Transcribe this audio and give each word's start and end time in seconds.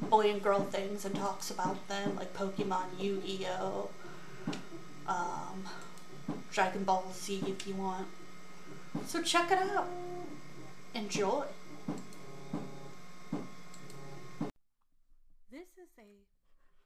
boy 0.00 0.30
and 0.30 0.42
girl 0.42 0.60
things 0.60 1.04
and 1.04 1.14
talks 1.14 1.50
about 1.50 1.88
them, 1.88 2.16
like 2.16 2.34
Pokemon, 2.34 2.98
Yu 2.98 3.22
Gi 3.24 3.46
Oh, 3.60 3.90
um, 5.06 5.68
Dragon 6.50 6.84
Ball 6.84 7.04
Z 7.12 7.42
if 7.46 7.66
you 7.66 7.74
want. 7.74 8.06
So 9.06 9.22
check 9.22 9.50
it 9.50 9.58
out. 9.58 9.88
Enjoy. 10.94 11.44
This 15.50 15.70
is 15.78 15.90
a 15.98 16.26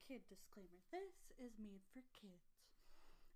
kid 0.07 0.21
disclaimer. 0.29 0.81
This 0.91 1.13
is 1.39 1.53
made 1.61 1.85
for 1.93 2.01
kids. 2.17 2.49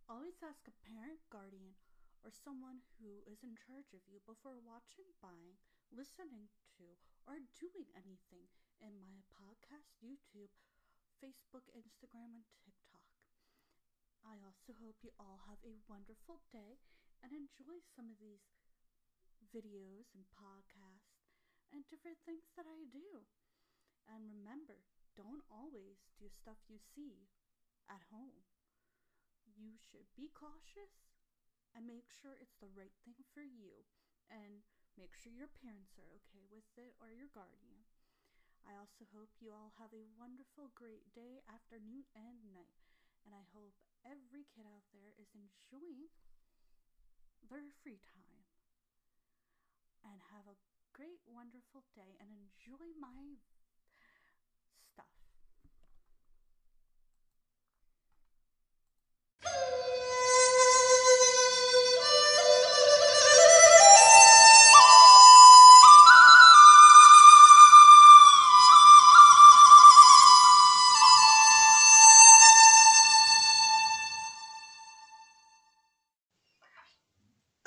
Always 0.09 0.41
ask 0.41 0.65
a 0.69 0.75
parent, 0.89 1.21
guardian, 1.31 1.77
or 2.25 2.31
someone 2.33 2.81
who 2.99 3.23
is 3.29 3.43
in 3.45 3.55
charge 3.57 3.93
of 3.93 4.03
you 4.09 4.21
before 4.25 4.57
watching, 4.65 5.09
buying, 5.21 5.57
listening 5.93 6.49
to, 6.79 6.85
or 7.29 7.39
doing 7.61 7.87
anything 7.93 8.49
in 8.83 8.99
my 8.99 9.23
podcast, 9.31 9.95
YouTube, 10.03 10.51
Facebook, 11.23 11.71
Instagram, 11.71 12.35
and 12.35 12.47
TikTok. 12.67 13.07
I 14.27 14.43
also 14.43 14.75
hope 14.75 14.99
you 15.07 15.15
all 15.23 15.39
have 15.47 15.63
a 15.63 15.79
wonderful 15.87 16.43
day 16.51 16.83
and 17.23 17.31
enjoy 17.31 17.79
some 17.95 18.11
of 18.11 18.19
these 18.19 18.43
videos 19.55 20.11
and 20.19 20.27
podcasts 20.35 21.23
and 21.71 21.87
different 21.87 22.19
things 22.27 22.51
that 22.59 22.67
I 22.67 22.83
do. 22.91 23.23
And 24.11 24.27
remember, 24.27 24.83
don't 25.15 25.47
always 25.47 26.03
do 26.19 26.27
stuff 26.27 26.59
you 26.67 26.83
see 26.83 27.31
at 27.87 28.03
home. 28.11 28.51
You 29.47 29.79
should 29.79 30.11
be 30.19 30.27
cautious 30.35 31.15
and 31.71 31.87
make 31.87 32.11
sure 32.11 32.35
it's 32.35 32.59
the 32.59 32.75
right 32.75 32.95
thing 33.07 33.23
for 33.31 33.47
you 33.47 33.87
and 34.27 34.67
make 34.99 35.15
sure 35.15 35.31
your 35.31 35.51
parents 35.51 35.95
are 35.95 36.11
okay 36.19 36.43
with 36.51 36.67
it 36.75 36.99
or 36.99 37.15
your 37.15 37.31
guardian. 37.31 37.82
I 38.67 38.79
also 38.79 39.07
hope 39.11 39.31
you 39.43 39.51
all 39.51 39.75
have 39.79 39.91
a 39.91 40.07
wonderful, 40.19 40.71
great 40.75 41.11
day, 41.15 41.43
afternoon, 41.51 42.07
and 42.15 42.39
night. 42.55 42.79
And 43.27 43.35
I 43.35 43.43
hope 43.55 43.75
every 44.07 44.47
kid 44.55 44.67
out 44.67 44.87
there 44.95 45.15
is 45.19 45.31
enjoying 45.35 46.11
their 47.47 47.67
free 47.83 47.99
time. 48.15 48.47
And 50.03 50.19
have 50.35 50.47
a 50.51 50.59
great, 50.95 51.23
wonderful 51.27 51.87
day 51.95 52.19
and 52.19 52.31
enjoy 52.31 52.91
my 52.99 53.39
stuff. 54.93 55.32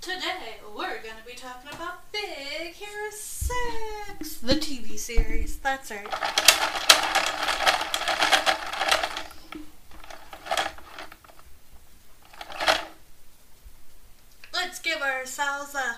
Today 0.00 0.56
we're 0.74 1.02
gonna 1.02 1.20
be 1.26 1.34
talking 1.34 1.70
about 1.74 2.10
Big 2.10 2.72
Hero 2.72 3.10
6, 3.10 4.36
the 4.38 4.54
TV 4.54 4.98
series. 4.98 5.58
That's 5.58 5.90
right. 5.90 6.08
Let's 14.54 14.78
give 14.78 15.02
ourselves 15.02 15.74
a 15.74 15.96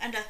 and 0.00 0.16
a 0.16 0.24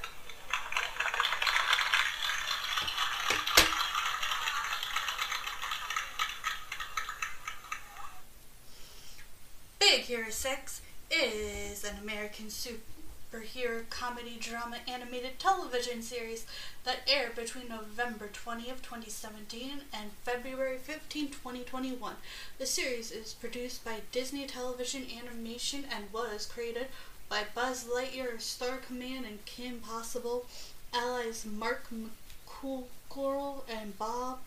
Hero 10.31 10.55
6 10.61 10.81
is 11.11 11.83
an 11.83 11.97
American 12.01 12.47
superhero 12.47 13.91
comedy 13.91 14.39
drama 14.39 14.77
animated 14.87 15.41
television 15.41 16.03
series 16.03 16.47
that 16.85 17.01
aired 17.09 17.35
between 17.35 17.67
November 17.67 18.29
20 18.33 18.71
of 18.71 18.81
2017 18.81 19.81
and 19.93 20.13
February 20.23 20.79
15, 20.79 21.31
2021. 21.31 22.15
The 22.59 22.67
series 22.67 23.11
is 23.11 23.35
produced 23.35 23.85
by 23.85 24.03
Disney 24.13 24.47
Television 24.47 25.05
Animation 25.19 25.85
and 25.93 26.13
was 26.13 26.47
created 26.47 26.87
by 27.29 27.43
Buzz 27.53 27.89
Lightyear, 27.89 28.41
Star 28.41 28.77
Command, 28.77 29.25
and 29.27 29.45
Kim 29.47 29.81
Possible, 29.81 30.47
allies 30.95 31.45
Mark 31.45 31.89
McCorkle 31.91 33.63
and 33.69 33.99
Bob 33.99 34.39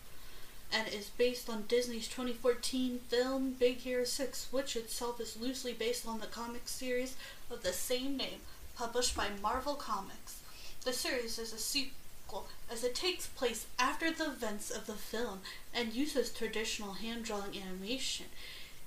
and 0.74 0.88
is 0.88 1.12
based 1.18 1.50
on 1.50 1.66
Disney's 1.68 2.08
2014 2.08 3.00
film 3.08 3.56
Big 3.60 3.78
Hero 3.78 4.04
6, 4.04 4.48
which 4.52 4.76
itself 4.76 5.22
is 5.22 5.40
loosely 5.40 5.74
based 5.74 6.08
on 6.08 6.20
the 6.20 6.26
comic 6.26 6.68
series 6.68 7.16
of 7.52 7.62
the 7.62 7.72
same 7.74 8.18
name, 8.18 8.40
published 8.76 9.16
by 9.16 9.28
Marvel 9.42 9.76
Comics. 9.76 10.42
The 10.84 10.92
series 10.92 11.38
is 11.38 11.54
a 11.54 11.58
sequel 11.60 12.48
as 12.72 12.84
it 12.84 12.96
takes 12.96 13.28
place 13.28 13.68
after 13.78 14.10
the 14.10 14.26
events 14.26 14.72
of 14.72 14.88
the 14.88 14.94
film 14.94 15.42
and 15.74 15.94
uses 15.94 16.32
traditional 16.32 16.94
hand 16.94 17.26
drawing 17.26 17.56
animation. 17.56 18.26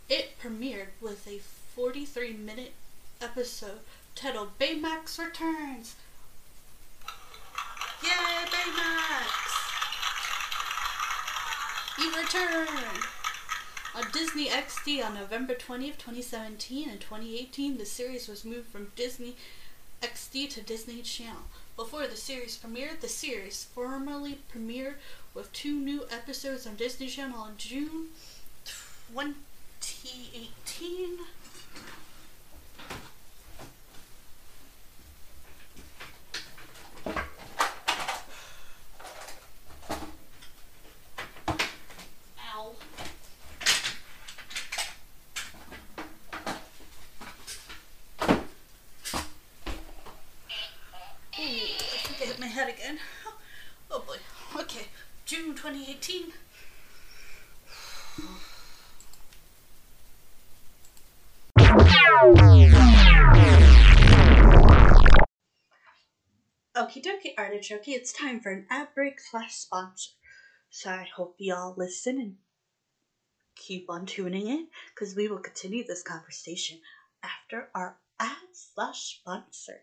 It 0.09 0.39
premiered 0.43 0.89
with 1.01 1.27
a 1.29 1.39
43 1.75 2.33
minute 2.33 2.73
episode 3.21 3.81
titled 4.15 4.59
Baymax 4.59 5.19
Returns. 5.19 5.95
Yay, 8.03 8.47
Baymax! 8.51 9.66
You 11.99 12.15
returned! 12.15 12.69
On 13.95 14.05
Disney 14.13 14.49
XD 14.49 15.03
on 15.05 15.15
November 15.15 15.55
20th, 15.55 15.97
2017 15.99 16.89
and 16.91 17.01
2018, 17.01 17.79
the 17.79 17.87
series 17.87 18.29
was 18.29 18.45
moved 18.45 18.69
from 18.69 18.93
Disney 18.97 19.37
XD 20.03 20.51
to 20.51 20.61
Disney 20.61 21.01
Channel. 21.01 21.43
Before 21.77 22.07
the 22.07 22.17
series 22.17 22.59
premiered, 22.59 23.01
the 23.01 23.09
series 23.09 23.65
formally 23.65 24.39
premiered 24.55 24.97
with 25.35 25.53
two 25.53 25.75
new 25.79 26.05
episodes 26.11 26.67
on 26.67 26.77
Disney 26.77 27.09
Channel 27.09 27.39
on 27.41 27.55
June 27.57 28.09
2018. 29.81 31.19
Ow. 42.55 42.73
Ooh, 51.39 51.43
I 51.43 51.99
think 51.99 52.23
I 52.23 52.25
hit 52.25 52.41
my 52.41 52.47
head 52.47 52.69
again. 52.87 52.99
Oh 53.89 54.03
boy. 54.05 54.17
Okay. 54.63 54.87
June 55.27 55.55
2018. 55.55 56.33
Okie 66.75 67.01
dokie, 67.01 67.35
artichoke. 67.39 67.87
It's 67.87 68.13
time 68.13 68.41
for 68.41 68.51
an 68.51 68.67
ad 68.69 68.89
break 68.97 69.21
slash 69.21 69.55
sponsor. 69.55 70.11
So 70.69 70.91
I 70.91 71.07
hope 71.15 71.37
y'all 71.39 71.75
listen 71.77 72.19
and 72.19 72.35
keep 73.55 73.89
on 73.89 74.05
tuning 74.05 74.49
in 74.49 74.67
because 74.93 75.15
we 75.15 75.29
will 75.29 75.39
continue 75.39 75.87
this 75.87 76.03
conversation 76.03 76.81
after 77.23 77.69
our 77.73 77.99
ad 78.19 78.49
slash 78.53 79.21
sponsor. 79.21 79.83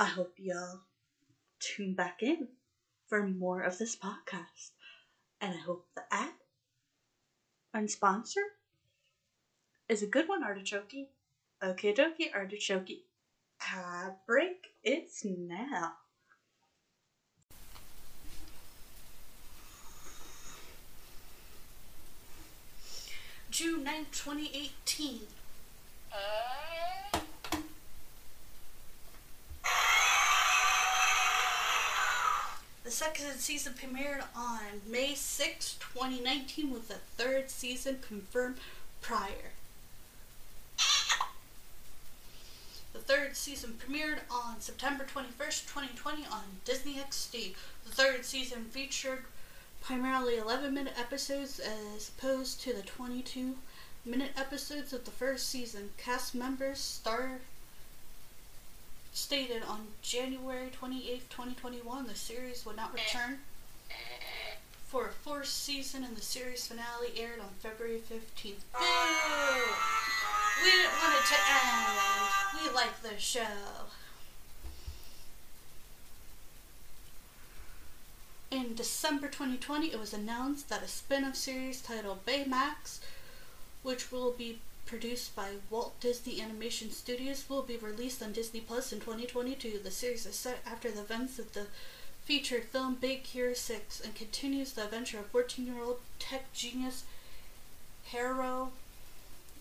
I 0.00 0.06
hope 0.06 0.32
y'all 0.38 0.80
tune 1.58 1.92
back 1.92 2.22
in 2.22 2.48
for 3.06 3.22
more 3.26 3.60
of 3.60 3.76
this 3.76 3.94
podcast. 3.94 4.70
And 5.42 5.52
I 5.52 5.58
hope 5.58 5.88
the 5.94 6.04
ad 6.10 6.30
and 7.74 7.90
sponsor 7.90 8.40
is 9.90 10.02
a 10.02 10.06
good 10.06 10.26
one, 10.26 10.42
Artichoke. 10.42 11.10
Okay, 11.62 11.92
dokie, 11.92 12.34
Artichoke. 12.34 13.02
Ad 13.60 14.14
break, 14.26 14.68
it's 14.82 15.22
now. 15.22 15.92
June 23.50 23.84
9, 23.84 24.06
2018. 24.12 25.20
The 32.90 32.96
second 32.96 33.38
season 33.38 33.74
premiered 33.74 34.24
on 34.34 34.82
May 34.84 35.14
6, 35.14 35.76
2019, 35.78 36.72
with 36.72 36.88
the 36.88 36.94
third 36.94 37.48
season 37.48 38.00
confirmed 38.02 38.56
prior. 39.00 39.52
The 42.92 42.98
third 42.98 43.36
season 43.36 43.78
premiered 43.78 44.22
on 44.28 44.60
September 44.60 45.04
21st, 45.04 45.68
2020 45.68 46.26
on 46.32 46.42
Disney 46.64 46.94
XD. 46.94 47.54
The 47.84 47.92
third 47.92 48.24
season 48.24 48.64
featured 48.64 49.22
primarily 49.80 50.38
11 50.38 50.74
minute 50.74 50.94
episodes 50.98 51.60
as 51.60 52.08
opposed 52.08 52.60
to 52.62 52.72
the 52.72 52.82
22 52.82 53.56
minute 54.04 54.32
episodes 54.36 54.92
of 54.92 55.04
the 55.04 55.12
first 55.12 55.48
season. 55.48 55.90
Cast 55.96 56.34
members 56.34 56.80
star 56.80 57.38
stated 59.30 59.62
on 59.62 59.78
January 60.02 60.70
28, 60.72 61.30
2021, 61.30 62.08
the 62.08 62.16
series 62.16 62.66
would 62.66 62.74
not 62.74 62.90
eh. 62.90 63.00
return 63.00 63.38
eh. 63.88 64.56
for 64.88 65.06
a 65.06 65.12
fourth 65.12 65.46
season, 65.46 66.02
and 66.02 66.16
the 66.16 66.20
series 66.20 66.66
finale 66.66 67.12
aired 67.16 67.38
on 67.38 67.46
February 67.60 68.00
15th. 68.00 68.64
Boo! 68.72 68.80
We 70.64 70.70
didn't 70.72 70.90
want 71.00 71.14
it 71.14 71.26
to 71.28 71.38
end. 71.46 72.60
We 72.60 72.74
like 72.74 73.02
the 73.02 73.20
show. 73.20 73.86
In 78.50 78.74
December 78.74 79.28
2020, 79.28 79.92
it 79.92 80.00
was 80.00 80.12
announced 80.12 80.68
that 80.70 80.82
a 80.82 80.88
spin 80.88 81.22
off 81.22 81.36
series 81.36 81.80
titled 81.80 82.26
Baymax, 82.26 82.98
which 83.84 84.10
will 84.10 84.32
be 84.32 84.58
produced 84.90 85.36
by 85.36 85.50
Walt 85.70 85.98
Disney 86.00 86.42
Animation 86.42 86.90
Studios, 86.90 87.44
will 87.48 87.62
be 87.62 87.76
released 87.76 88.20
on 88.20 88.32
Disney 88.32 88.58
Plus 88.58 88.92
in 88.92 88.98
2022. 88.98 89.78
The 89.84 89.90
series 89.92 90.26
is 90.26 90.34
set 90.34 90.58
after 90.66 90.90
the 90.90 91.02
events 91.02 91.38
of 91.38 91.52
the 91.52 91.68
feature 92.24 92.60
film 92.60 92.96
Big 93.00 93.24
Hero 93.24 93.54
6 93.54 94.00
and 94.00 94.16
continues 94.16 94.72
the 94.72 94.84
adventure 94.84 95.20
of 95.20 95.26
14 95.26 95.64
year 95.64 95.80
old 95.80 96.00
tech 96.18 96.52
genius 96.52 97.04
Hiro 98.02 98.72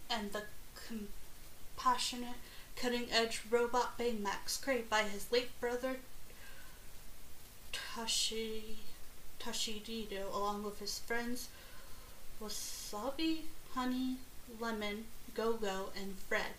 and 0.09 0.33
the 0.33 0.41
compassionate, 0.88 2.38
cutting 2.75 3.05
edge 3.12 3.43
robot 3.51 4.00
Baymax, 4.00 4.59
created 4.59 4.89
by 4.89 5.03
his 5.03 5.31
late 5.31 5.51
brother 5.62 5.98
Tashi, 7.71 8.77
Toshihiro, 9.39 10.33
along 10.33 10.63
with 10.63 10.79
his 10.79 10.98
friends 10.98 11.50
Wasabi, 12.41 13.41
Honey, 13.75 14.15
Lemon, 14.59 15.05
Go-Go, 15.36 15.89
and 15.95 16.15
Fred. 16.27 16.53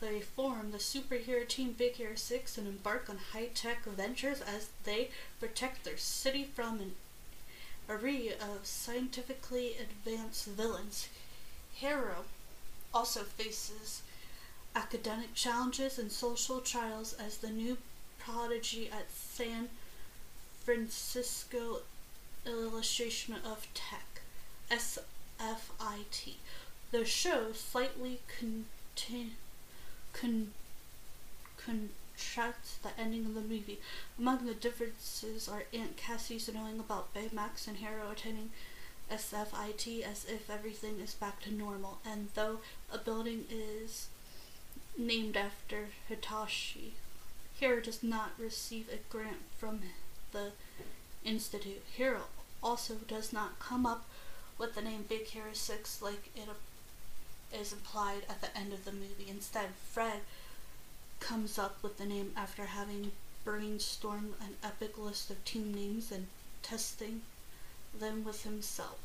They 0.00 0.20
form 0.20 0.70
the 0.70 0.78
superhero 0.78 1.46
team 1.46 1.74
Big 1.76 1.94
Hero 1.94 2.14
6 2.14 2.58
and 2.58 2.66
embark 2.66 3.08
on 3.08 3.18
high-tech 3.32 3.86
adventures 3.86 4.40
as 4.40 4.68
they 4.84 5.10
protect 5.40 5.84
their 5.84 5.96
city 5.96 6.44
from 6.44 6.80
an 6.80 6.94
array 7.88 8.32
of 8.32 8.66
scientifically 8.66 9.76
advanced 9.80 10.46
villains. 10.46 11.08
Hiro 11.74 12.24
also 12.92 13.22
faces 13.22 14.02
academic 14.76 15.34
challenges 15.34 15.98
and 15.98 16.10
social 16.10 16.60
trials 16.60 17.12
as 17.14 17.38
the 17.38 17.50
new 17.50 17.78
prodigy 18.18 18.90
at 18.90 19.10
San 19.10 19.68
Fransokyo 20.66 21.80
Illustration 22.46 23.34
of 23.44 23.66
Tech, 23.74 24.22
SFIT. 24.70 26.34
The 26.94 27.04
show 27.04 27.50
slightly 27.52 28.20
con, 28.38 28.66
contrasts 31.56 32.76
the 32.84 32.96
ending 32.96 33.26
of 33.26 33.34
the 33.34 33.40
movie. 33.40 33.80
Among 34.16 34.46
the 34.46 34.54
differences 34.54 35.48
are 35.48 35.64
Aunt 35.72 35.96
Cassie's 35.96 36.48
knowing 36.54 36.78
about 36.78 37.12
Baymax 37.12 37.66
and 37.66 37.78
Hiro 37.78 38.12
attending 38.12 38.52
SFIT 39.10 40.04
as 40.04 40.24
if 40.24 40.48
everything 40.48 41.00
is 41.00 41.14
back 41.14 41.42
to 41.42 41.52
normal, 41.52 41.98
and 42.06 42.28
though 42.36 42.60
a 42.92 42.98
building 42.98 43.46
is 43.50 44.06
named 44.96 45.36
after 45.36 45.88
Hitachi, 46.08 46.94
Hiro 47.58 47.80
does 47.80 48.04
not 48.04 48.38
receive 48.38 48.88
a 48.88 49.00
grant 49.10 49.42
from 49.58 49.80
the 50.30 50.52
Institute. 51.24 51.82
Hiro 51.96 52.28
also 52.62 52.94
does 53.08 53.32
not 53.32 53.58
come 53.58 53.84
up 53.84 54.06
with 54.58 54.76
the 54.76 54.82
name 54.82 55.06
Big 55.08 55.26
Hero 55.26 55.54
6 55.54 56.00
like 56.00 56.30
it 56.36 56.48
is 57.54 57.72
implied 57.72 58.22
at 58.28 58.40
the 58.40 58.56
end 58.56 58.72
of 58.72 58.84
the 58.84 58.92
movie. 58.92 59.26
Instead, 59.28 59.68
Fred 59.90 60.20
comes 61.20 61.58
up 61.58 61.82
with 61.82 61.98
the 61.98 62.04
name 62.04 62.32
after 62.36 62.66
having 62.66 63.12
brainstormed 63.46 64.32
an 64.40 64.56
epic 64.62 64.98
list 64.98 65.30
of 65.30 65.44
team 65.44 65.72
names 65.74 66.10
and 66.10 66.26
testing 66.62 67.22
them 67.98 68.24
with 68.24 68.44
himself. 68.44 68.98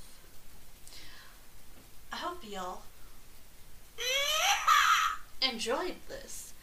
I 2.12 2.18
hope 2.18 2.44
y'all 2.44 2.82
enjoyed 5.42 5.96
this. 6.08 6.54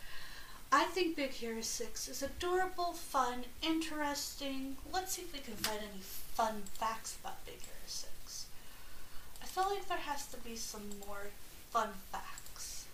I 0.73 0.85
think 0.85 1.16
Big 1.16 1.31
Hero 1.31 1.61
6 1.61 2.09
is 2.09 2.23
adorable, 2.23 2.93
fun, 2.93 3.45
interesting. 3.62 4.76
Let's 4.93 5.12
see 5.12 5.23
if 5.23 5.33
we 5.33 5.38
can 5.38 5.55
find 5.55 5.78
any 5.78 6.02
fun 6.02 6.62
facts 6.75 7.16
about 7.21 7.45
Big 7.47 7.61
Hero 7.61 7.87
6. 7.87 8.47
I 9.43 9.47
feel 9.47 9.71
like 9.71 9.88
there 9.88 9.99
has 9.99 10.26
to 10.28 10.37
be 10.38 10.57
some 10.57 10.90
more 11.07 11.28
fun 11.76 11.88
facts. 12.11 12.87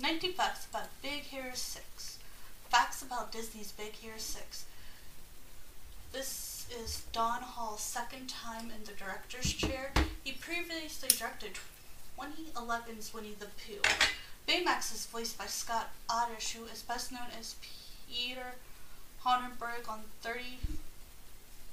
Ninety 0.00 0.28
facts 0.28 0.66
about 0.70 0.84
Big 1.02 1.20
Hero 1.24 1.50
6. 1.52 2.18
Facts 2.70 3.02
about 3.02 3.30
Disney's 3.30 3.72
Big 3.72 3.92
Hero 3.92 4.14
6. 4.16 4.64
This 6.12 6.66
is 6.82 7.02
Don 7.12 7.42
Hall's 7.42 7.82
second 7.82 8.30
time 8.30 8.72
in 8.74 8.84
the 8.84 8.92
director's 8.92 9.52
chair. 9.52 9.92
He 10.24 10.32
previously 10.32 11.10
directed 11.10 11.58
2011's 12.18 13.12
Winnie 13.12 13.36
the 13.38 13.48
Pooh. 13.60 13.82
Baymax 14.48 14.94
is 14.94 15.04
voiced 15.04 15.36
by 15.36 15.44
Scott 15.44 15.90
Adsit, 16.08 16.52
who 16.54 16.64
is 16.64 16.80
best 16.80 17.12
known 17.12 17.28
as 17.38 17.56
Peter 18.08 18.54
Hornberger 19.24 19.88
on 19.88 20.00
30 20.22 20.58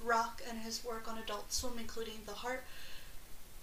Rock 0.04 0.42
and 0.50 0.60
his 0.60 0.84
work 0.84 1.08
on 1.08 1.18
Adult 1.18 1.54
Swim, 1.54 1.80
including 1.80 2.20
The 2.26 2.34
Heart. 2.34 2.64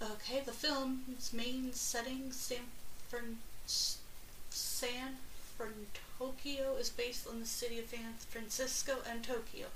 Okay, 0.02 0.40
the 0.40 0.52
film's 0.52 1.32
main 1.32 1.72
setting, 1.74 2.32
San 2.32 2.64
Fran, 3.08 3.38
San 3.66 5.16
Fran, 5.56 5.86
Tokyo, 6.18 6.76
is 6.76 6.88
based 6.88 7.26
on 7.28 7.40
the 7.40 7.46
city 7.46 7.78
of 7.78 7.90
San 7.90 8.14
Francisco 8.30 8.98
and 9.08 9.22
Tokyo. 9.22 9.66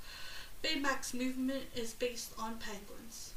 Baymax 0.63 1.13
movement 1.13 1.65
is 1.77 1.93
based 1.93 2.33
on 2.39 2.57
penguins. 2.57 3.35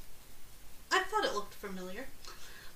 I 0.90 1.00
thought 1.00 1.26
it 1.26 1.34
looked 1.34 1.56
familiar. 1.56 2.06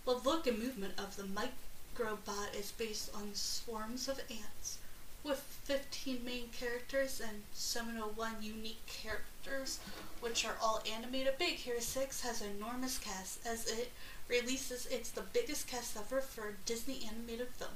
The 0.06 0.12
look 0.12 0.46
and 0.46 0.60
movement 0.60 0.96
of 0.98 1.16
the 1.16 1.24
microbot 1.24 2.54
is 2.54 2.72
based 2.72 3.16
on 3.16 3.34
swarms 3.34 4.10
of 4.10 4.20
ants. 4.30 4.80
With 5.24 5.40
15 5.66 6.26
main 6.26 6.50
characters 6.50 7.22
and 7.22 7.44
701 7.54 8.38
unique 8.42 8.86
characters, 8.88 9.80
which 10.20 10.44
are 10.46 10.56
all 10.60 10.82
animated, 10.92 11.38
Big 11.38 11.58
Hero 11.58 11.80
6 11.80 12.22
has 12.22 12.42
enormous 12.42 12.98
cast 12.98 13.46
as 13.46 13.68
it 13.68 13.92
releases 14.28 14.88
it's 14.88 15.12
the 15.12 15.22
biggest 15.22 15.68
cast 15.68 15.96
ever 15.96 16.22
for 16.22 16.50
a 16.50 16.54
Disney 16.66 17.06
animated 17.08 17.50
film. 17.50 17.72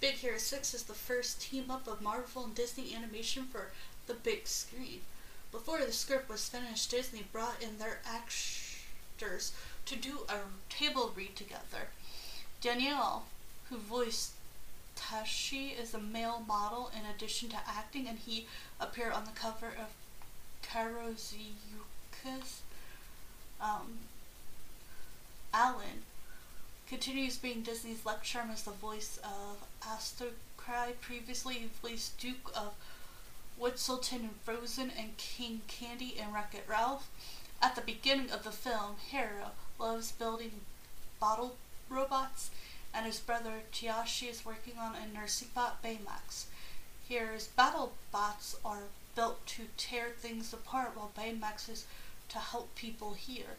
Big 0.00 0.14
Hero 0.14 0.38
6 0.38 0.72
is 0.72 0.84
the 0.84 0.94
first 0.94 1.40
team 1.40 1.70
up 1.70 1.86
of 1.86 2.00
Marvel 2.00 2.44
and 2.44 2.54
Disney 2.54 2.94
animation 2.94 3.44
for 3.44 3.72
the 4.06 4.14
big 4.14 4.46
screen. 4.46 5.00
Before 5.52 5.78
the 5.78 5.92
script 5.92 6.30
was 6.30 6.48
finished, 6.48 6.90
Disney 6.90 7.26
brought 7.30 7.62
in 7.62 7.78
their 7.78 8.00
actors 8.06 9.52
to 9.84 9.96
do 9.96 10.20
a 10.28 10.38
table 10.70 11.12
read 11.14 11.36
together. 11.36 11.88
Danielle, 12.60 13.26
who 13.68 13.76
voiced 13.76 14.32
Tashi, 14.96 15.68
is 15.68 15.94
a 15.94 16.00
male 16.00 16.42
model 16.46 16.90
in 16.98 17.08
addition 17.08 17.48
to 17.50 17.56
acting, 17.68 18.08
and 18.08 18.18
he 18.18 18.46
appeared 18.80 19.12
on 19.12 19.24
the 19.24 19.30
cover 19.30 19.68
of 19.68 19.92
Karozyukas. 20.62 22.60
Um, 23.60 23.98
Alan 25.54 26.02
continues 26.88 27.36
being 27.36 27.62
Disney's 27.62 28.04
Lex 28.04 28.28
Charm 28.28 28.50
as 28.50 28.62
the 28.62 28.72
voice 28.72 29.18
of 29.22 29.66
Krei. 30.58 30.92
Previously, 31.00 31.54
he 31.54 31.68
voiced 31.82 32.18
Duke 32.18 32.50
of 32.54 32.74
Whistleton 33.58 34.22
in 34.22 34.30
Frozen 34.44 34.92
and 34.98 35.16
King 35.16 35.62
Candy 35.68 36.16
in 36.18 36.32
Wreck 36.32 36.54
It 36.54 36.64
Ralph. 36.68 37.08
At 37.62 37.74
the 37.74 37.80
beginning 37.80 38.30
of 38.30 38.44
the 38.44 38.50
film, 38.50 38.96
Hiro 39.10 39.52
loves 39.78 40.12
building 40.12 40.60
bottle 41.18 41.56
robots, 41.88 42.50
and 42.94 43.06
his 43.06 43.20
brother 43.20 43.62
Tadashi 43.72 44.30
is 44.30 44.44
working 44.44 44.74
on 44.78 44.94
a 44.94 45.12
nursing 45.12 45.48
bot, 45.54 45.82
Baymax. 45.82 46.46
Here's 47.08 47.48
battle 47.48 47.92
bots 48.10 48.56
are 48.64 48.84
built 49.14 49.46
to 49.46 49.64
tear 49.76 50.08
things 50.16 50.52
apart 50.52 50.92
while 50.94 51.12
Baymax 51.16 51.68
is 51.68 51.86
to 52.28 52.38
help 52.38 52.74
people 52.74 53.14
hear. 53.14 53.56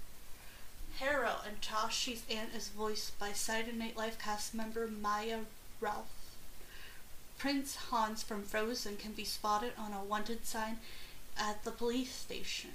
Harrow 0.99 1.41
and 1.45 1.61
Toshi's 1.61 2.23
aunt 2.29 2.55
is 2.55 2.69
voiced 2.69 3.17
by 3.19 3.31
Saturday 3.31 3.77
Night 3.77 3.95
Live 3.95 4.17
cast 4.19 4.53
member 4.53 4.87
Maya 4.87 5.41
Ralph. 5.79 6.35
Prince 7.37 7.75
Hans 7.75 8.23
from 8.23 8.43
Frozen 8.43 8.97
can 8.97 9.11
be 9.11 9.23
spotted 9.23 9.73
on 9.77 9.93
a 9.93 10.03
wanted 10.03 10.45
sign 10.45 10.77
at 11.37 11.63
the 11.63 11.71
police 11.71 12.13
station. 12.13 12.71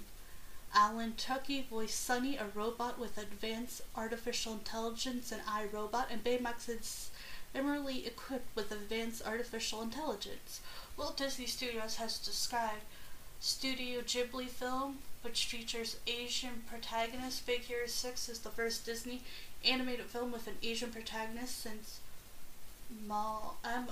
Alan 0.74 1.12
Tudyk 1.12 1.68
voiced 1.68 2.00
Sonny, 2.00 2.36
a 2.36 2.46
robot 2.54 2.98
with 2.98 3.18
advanced 3.18 3.82
artificial 3.94 4.54
intelligence 4.54 5.30
and 5.30 5.42
iRobot, 5.42 6.06
and 6.10 6.24
Baymax 6.24 6.68
is 6.68 7.10
similarly 7.52 8.06
equipped 8.06 8.56
with 8.56 8.72
advanced 8.72 9.26
artificial 9.26 9.82
intelligence. 9.82 10.60
Walt 10.96 11.16
Disney 11.16 11.46
Studios 11.46 11.96
has 11.96 12.18
described 12.18 12.82
Studio 13.40 14.00
Ghibli 14.00 14.48
film, 14.48 14.98
which 15.22 15.44
features 15.44 15.96
Asian 16.06 16.62
protagonist. 16.68 17.46
Hero 17.46 17.86
6 17.86 18.28
is 18.28 18.38
the 18.38 18.48
first 18.48 18.86
Disney 18.86 19.22
animated 19.64 20.06
film 20.06 20.32
with 20.32 20.46
an 20.46 20.56
Asian 20.62 20.90
protagonist 20.90 21.60
since 21.60 22.00
M 22.90 23.88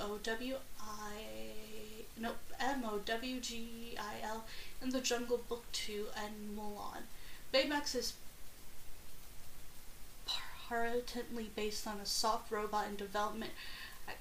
O 2.24 2.28
W 2.28 2.34
I 2.58 2.66
no 2.66 2.72
M 2.72 2.84
O 2.84 2.98
W 2.98 3.40
G 3.40 3.96
I 3.98 4.26
L 4.26 4.44
in 4.82 4.90
the 4.90 5.00
Jungle 5.00 5.40
Book 5.48 5.64
2 5.72 6.06
and 6.16 6.56
Mulan. 6.56 7.04
Baymax 7.52 7.94
is 7.94 8.14
partly 10.68 11.50
based 11.56 11.86
on 11.86 11.98
a 11.98 12.06
soft 12.06 12.50
robot 12.52 12.88
in 12.88 12.96
development 12.96 13.52
at 14.06 14.16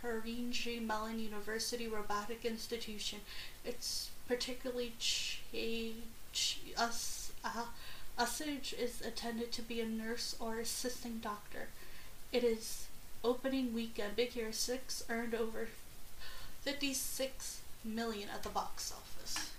Carnegie 0.00 0.80
Mellon 0.80 1.18
University 1.18 1.88
Robotic 1.88 2.44
Institution. 2.44 3.20
It's 3.64 4.10
particularly 4.28 4.92
ch- 4.98 5.40
us, 6.76 7.32
uh, 7.44 7.66
Usage 8.18 8.74
is 8.78 9.00
intended 9.00 9.50
to 9.52 9.62
be 9.62 9.80
a 9.80 9.86
nurse 9.86 10.36
or 10.38 10.60
assisting 10.60 11.18
doctor. 11.18 11.68
It 12.32 12.44
is 12.44 12.86
opening 13.24 13.74
weekend. 13.74 14.14
Big 14.16 14.30
Hero 14.30 14.52
6 14.52 15.04
earned 15.08 15.34
over 15.34 15.68
56 16.64 17.60
million 17.84 18.28
at 18.34 18.42
the 18.42 18.48
box 18.48 18.92
office. 18.92 19.50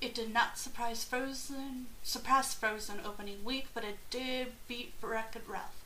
It 0.00 0.14
did 0.14 0.32
not 0.32 0.58
surprise 0.58 1.02
Frozen, 1.04 1.86
surpass 2.02 2.52
Frozen 2.52 3.00
opening 3.06 3.42
week, 3.42 3.68
but 3.72 3.84
it 3.84 3.96
did 4.10 4.48
beat 4.68 4.92
Wreck-It 5.00 5.44
Ralph. 5.48 5.82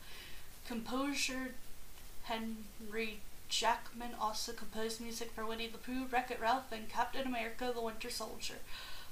Composer 0.66 1.54
Henry 2.24 3.20
Jackman 3.48 4.14
also 4.20 4.52
composed 4.52 5.00
music 5.00 5.30
for 5.30 5.46
Winnie 5.46 5.68
the 5.68 5.78
Pooh, 5.78 6.06
Wreck-It 6.10 6.40
Ralph, 6.40 6.72
and 6.72 6.88
Captain 6.88 7.26
America: 7.26 7.70
The 7.72 7.80
Winter 7.80 8.10
Soldier. 8.10 8.56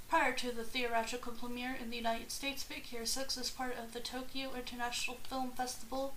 Prior 0.08 0.32
to 0.32 0.50
the 0.50 0.64
theatrical 0.64 1.32
premiere 1.32 1.76
in 1.80 1.90
the 1.90 1.96
United 1.96 2.32
States, 2.32 2.64
Big 2.64 2.82
Hero 2.82 3.04
6 3.04 3.36
is 3.36 3.50
part 3.50 3.76
of 3.78 3.92
the 3.92 4.00
Tokyo 4.00 4.50
International 4.54 5.18
Film 5.28 5.52
Festival. 5.52 6.14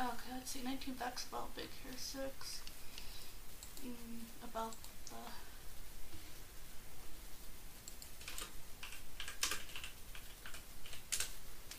Okay, 0.00 0.30
let's 0.34 0.50
see. 0.50 0.60
19 0.64 0.94
facts 0.94 1.26
about 1.28 1.54
Big 1.54 1.68
Hero 1.82 1.94
6. 1.96 2.62
Mm, 3.86 3.92
about 4.42 4.72
the 5.06 5.14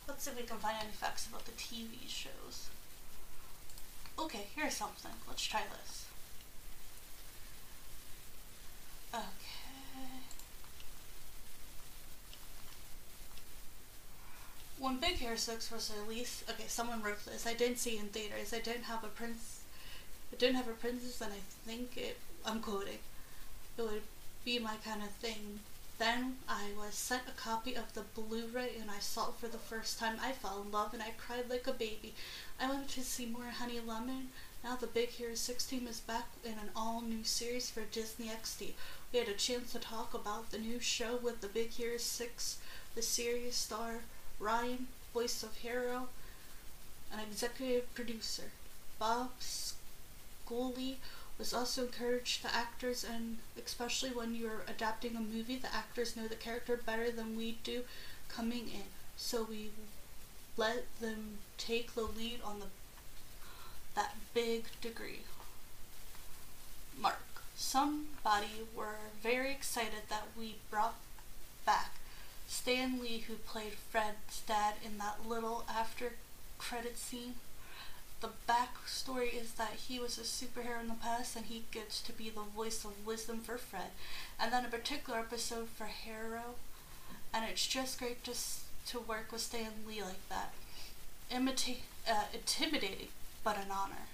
Let's 0.08 0.24
see 0.24 0.30
if 0.30 0.36
we 0.36 0.42
can 0.44 0.58
find 0.58 0.76
any 0.80 0.92
facts 0.92 1.26
about 1.26 1.44
the 1.44 1.52
TV 1.52 2.08
shows. 2.08 2.68
Okay, 4.18 4.46
here's 4.54 4.74
something. 4.74 5.10
Let's 5.28 5.44
try 5.44 5.62
this. 5.70 6.06
Okay. 9.12 9.46
Big 15.00 15.16
Hero 15.16 15.36
6 15.36 15.70
was 15.70 15.92
released, 16.06 16.48
okay, 16.50 16.64
someone 16.68 17.02
wrote 17.02 17.24
this. 17.24 17.46
I 17.46 17.54
didn't 17.54 17.78
see 17.78 17.98
in 17.98 18.06
theaters. 18.08 18.52
I 18.52 18.60
didn't 18.60 18.84
have 18.84 19.04
a 19.04 19.08
prince. 19.08 19.60
I 20.32 20.36
didn't 20.36 20.56
have 20.56 20.68
a 20.68 20.72
princess, 20.72 21.20
and 21.20 21.32
I 21.32 21.40
think 21.68 21.96
it. 21.96 22.18
I'm 22.44 22.60
quoting. 22.60 22.98
It 23.78 23.82
would 23.82 24.02
be 24.44 24.58
my 24.58 24.76
kind 24.84 25.02
of 25.02 25.10
thing 25.10 25.60
then 25.98 26.36
I 26.46 26.72
was 26.76 26.94
sent 26.94 27.22
a 27.26 27.40
copy 27.40 27.74
of 27.74 27.94
the 27.94 28.02
Blu-ray 28.02 28.72
and 28.78 28.90
I 28.90 28.98
saw 28.98 29.30
it 29.30 29.36
for 29.36 29.48
the 29.48 29.56
first 29.56 29.98
time. 29.98 30.18
I 30.20 30.32
fell 30.32 30.60
in 30.60 30.70
love 30.70 30.92
and 30.92 31.02
I 31.02 31.14
cried 31.16 31.48
like 31.48 31.66
a 31.66 31.72
baby. 31.72 32.12
I 32.60 32.68
wanted 32.68 32.88
to 32.90 33.02
see 33.02 33.24
more 33.24 33.44
Honey 33.44 33.80
Lemon. 33.80 34.28
Now 34.62 34.76
the 34.76 34.86
Big 34.86 35.08
Hero 35.10 35.34
6 35.34 35.64
team 35.64 35.86
is 35.86 36.00
back 36.00 36.26
in 36.44 36.52
an 36.52 36.70
all-new 36.76 37.24
series 37.24 37.70
for 37.70 37.80
Disney 37.80 38.26
XD. 38.26 38.72
We 39.10 39.20
had 39.20 39.28
a 39.28 39.34
chance 39.34 39.72
to 39.72 39.78
talk 39.78 40.12
about 40.12 40.50
the 40.50 40.58
new 40.58 40.80
show 40.80 41.16
with 41.16 41.40
the 41.40 41.48
Big 41.48 41.70
Hero 41.70 41.96
6, 41.96 42.58
the 42.94 43.02
series 43.02 43.56
star 43.56 44.00
Ryan, 44.38 44.86
voice 45.12 45.42
of 45.42 45.56
Hiro, 45.56 46.08
an 47.12 47.20
executive 47.20 47.92
producer. 47.94 48.50
Bob 48.98 49.30
Schooley 49.40 50.96
was 51.38 51.52
also 51.52 51.82
encouraged 51.82 52.42
the 52.42 52.54
actors 52.54 53.04
and 53.04 53.38
especially 53.62 54.10
when 54.10 54.34
you're 54.34 54.62
adapting 54.66 55.16
a 55.16 55.20
movie 55.20 55.56
the 55.56 55.74
actors 55.74 56.16
know 56.16 56.26
the 56.26 56.34
character 56.34 56.78
better 56.84 57.10
than 57.10 57.36
we 57.36 57.58
do 57.62 57.82
coming 58.28 58.68
in 58.68 58.84
so 59.16 59.42
we 59.42 59.70
let 60.56 60.84
them 61.00 61.38
take 61.58 61.94
the 61.94 62.02
lead 62.02 62.40
on 62.42 62.60
the 62.60 62.66
that 63.94 64.14
big 64.32 64.64
degree 64.80 65.20
mark 66.98 67.20
somebody 67.54 68.64
were 68.74 69.10
very 69.22 69.50
excited 69.50 70.08
that 70.08 70.24
we 70.38 70.56
brought 70.70 70.96
back 71.66 71.92
Stan 72.48 73.00
Lee 73.00 73.24
who 73.26 73.34
played 73.34 73.74
Fred's 73.74 74.40
dad 74.46 74.74
in 74.84 74.98
that 74.98 75.26
little 75.28 75.64
after 75.68 76.14
credit 76.58 76.98
scene 76.98 77.34
the 78.20 78.28
backstory 78.48 79.32
is 79.34 79.52
that 79.52 79.74
he 79.88 79.98
was 79.98 80.18
a 80.18 80.22
superhero 80.22 80.80
in 80.80 80.88
the 80.88 80.94
past 80.94 81.36
and 81.36 81.46
he 81.46 81.64
gets 81.70 82.00
to 82.00 82.12
be 82.12 82.30
the 82.30 82.40
voice 82.40 82.84
of 82.84 83.06
wisdom 83.06 83.40
for 83.40 83.58
Fred. 83.58 83.90
And 84.40 84.52
then 84.52 84.64
a 84.64 84.68
particular 84.68 85.18
episode 85.18 85.68
for 85.68 85.84
Harrow. 85.84 86.54
And 87.32 87.44
it's 87.44 87.66
just 87.66 87.98
great 87.98 88.22
just 88.22 88.60
to 88.86 89.00
work 89.00 89.30
with 89.32 89.42
Stan 89.42 89.70
Lee 89.86 90.02
like 90.02 90.28
that. 90.30 90.52
Imita- 91.30 91.78
uh, 92.10 92.24
intimidating, 92.32 93.08
but 93.44 93.58
an 93.58 93.70
honor. 93.70 94.06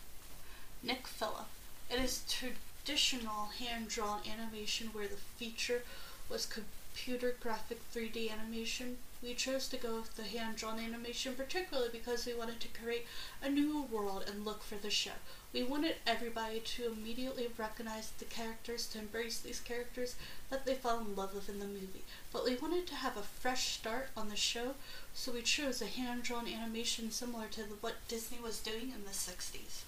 Nick 0.82 1.04
Filippi. 1.06 1.44
It 1.90 2.00
is 2.00 2.22
traditional 2.28 3.50
hand 3.58 3.88
drawn 3.88 4.20
animation 4.26 4.88
where 4.88 5.06
the 5.06 5.16
feature 5.16 5.82
was 6.28 6.46
computer 6.92 7.34
graphic 7.40 7.80
3D 7.92 8.30
animation 8.30 8.98
we 9.22 9.34
chose 9.34 9.68
to 9.68 9.76
go 9.76 9.96
with 9.96 10.16
the 10.16 10.24
hand-drawn 10.24 10.80
animation 10.80 11.34
particularly 11.34 11.88
because 11.92 12.26
we 12.26 12.34
wanted 12.34 12.58
to 12.60 12.80
create 12.80 13.06
a 13.40 13.48
new 13.48 13.82
world 13.82 14.24
and 14.26 14.44
look 14.44 14.64
for 14.64 14.74
the 14.74 14.90
show. 14.90 15.12
We 15.52 15.62
wanted 15.62 15.96
everybody 16.06 16.58
to 16.58 16.92
immediately 16.92 17.48
recognize 17.56 18.10
the 18.10 18.24
characters, 18.24 18.86
to 18.88 18.98
embrace 18.98 19.38
these 19.38 19.60
characters 19.60 20.16
that 20.50 20.66
they 20.66 20.74
fell 20.74 20.98
in 20.98 21.14
love 21.14 21.34
with 21.34 21.48
in 21.48 21.60
the 21.60 21.66
movie. 21.66 22.02
But 22.32 22.44
we 22.44 22.56
wanted 22.56 22.88
to 22.88 22.96
have 22.96 23.16
a 23.16 23.22
fresh 23.22 23.68
start 23.74 24.08
on 24.16 24.28
the 24.28 24.36
show, 24.36 24.74
so 25.14 25.30
we 25.30 25.42
chose 25.42 25.80
a 25.80 25.86
hand-drawn 25.86 26.48
animation 26.48 27.12
similar 27.12 27.46
to 27.52 27.62
what 27.80 28.08
Disney 28.08 28.38
was 28.42 28.58
doing 28.58 28.90
in 28.92 29.04
the 29.04 29.10
60s. 29.10 29.82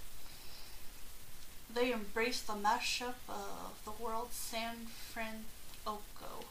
They 1.74 1.92
embraced 1.92 2.46
the 2.46 2.52
mashup 2.52 3.14
of 3.28 3.80
the 3.84 4.02
world 4.02 4.28
San 4.30 4.86
Francisco 4.86 6.44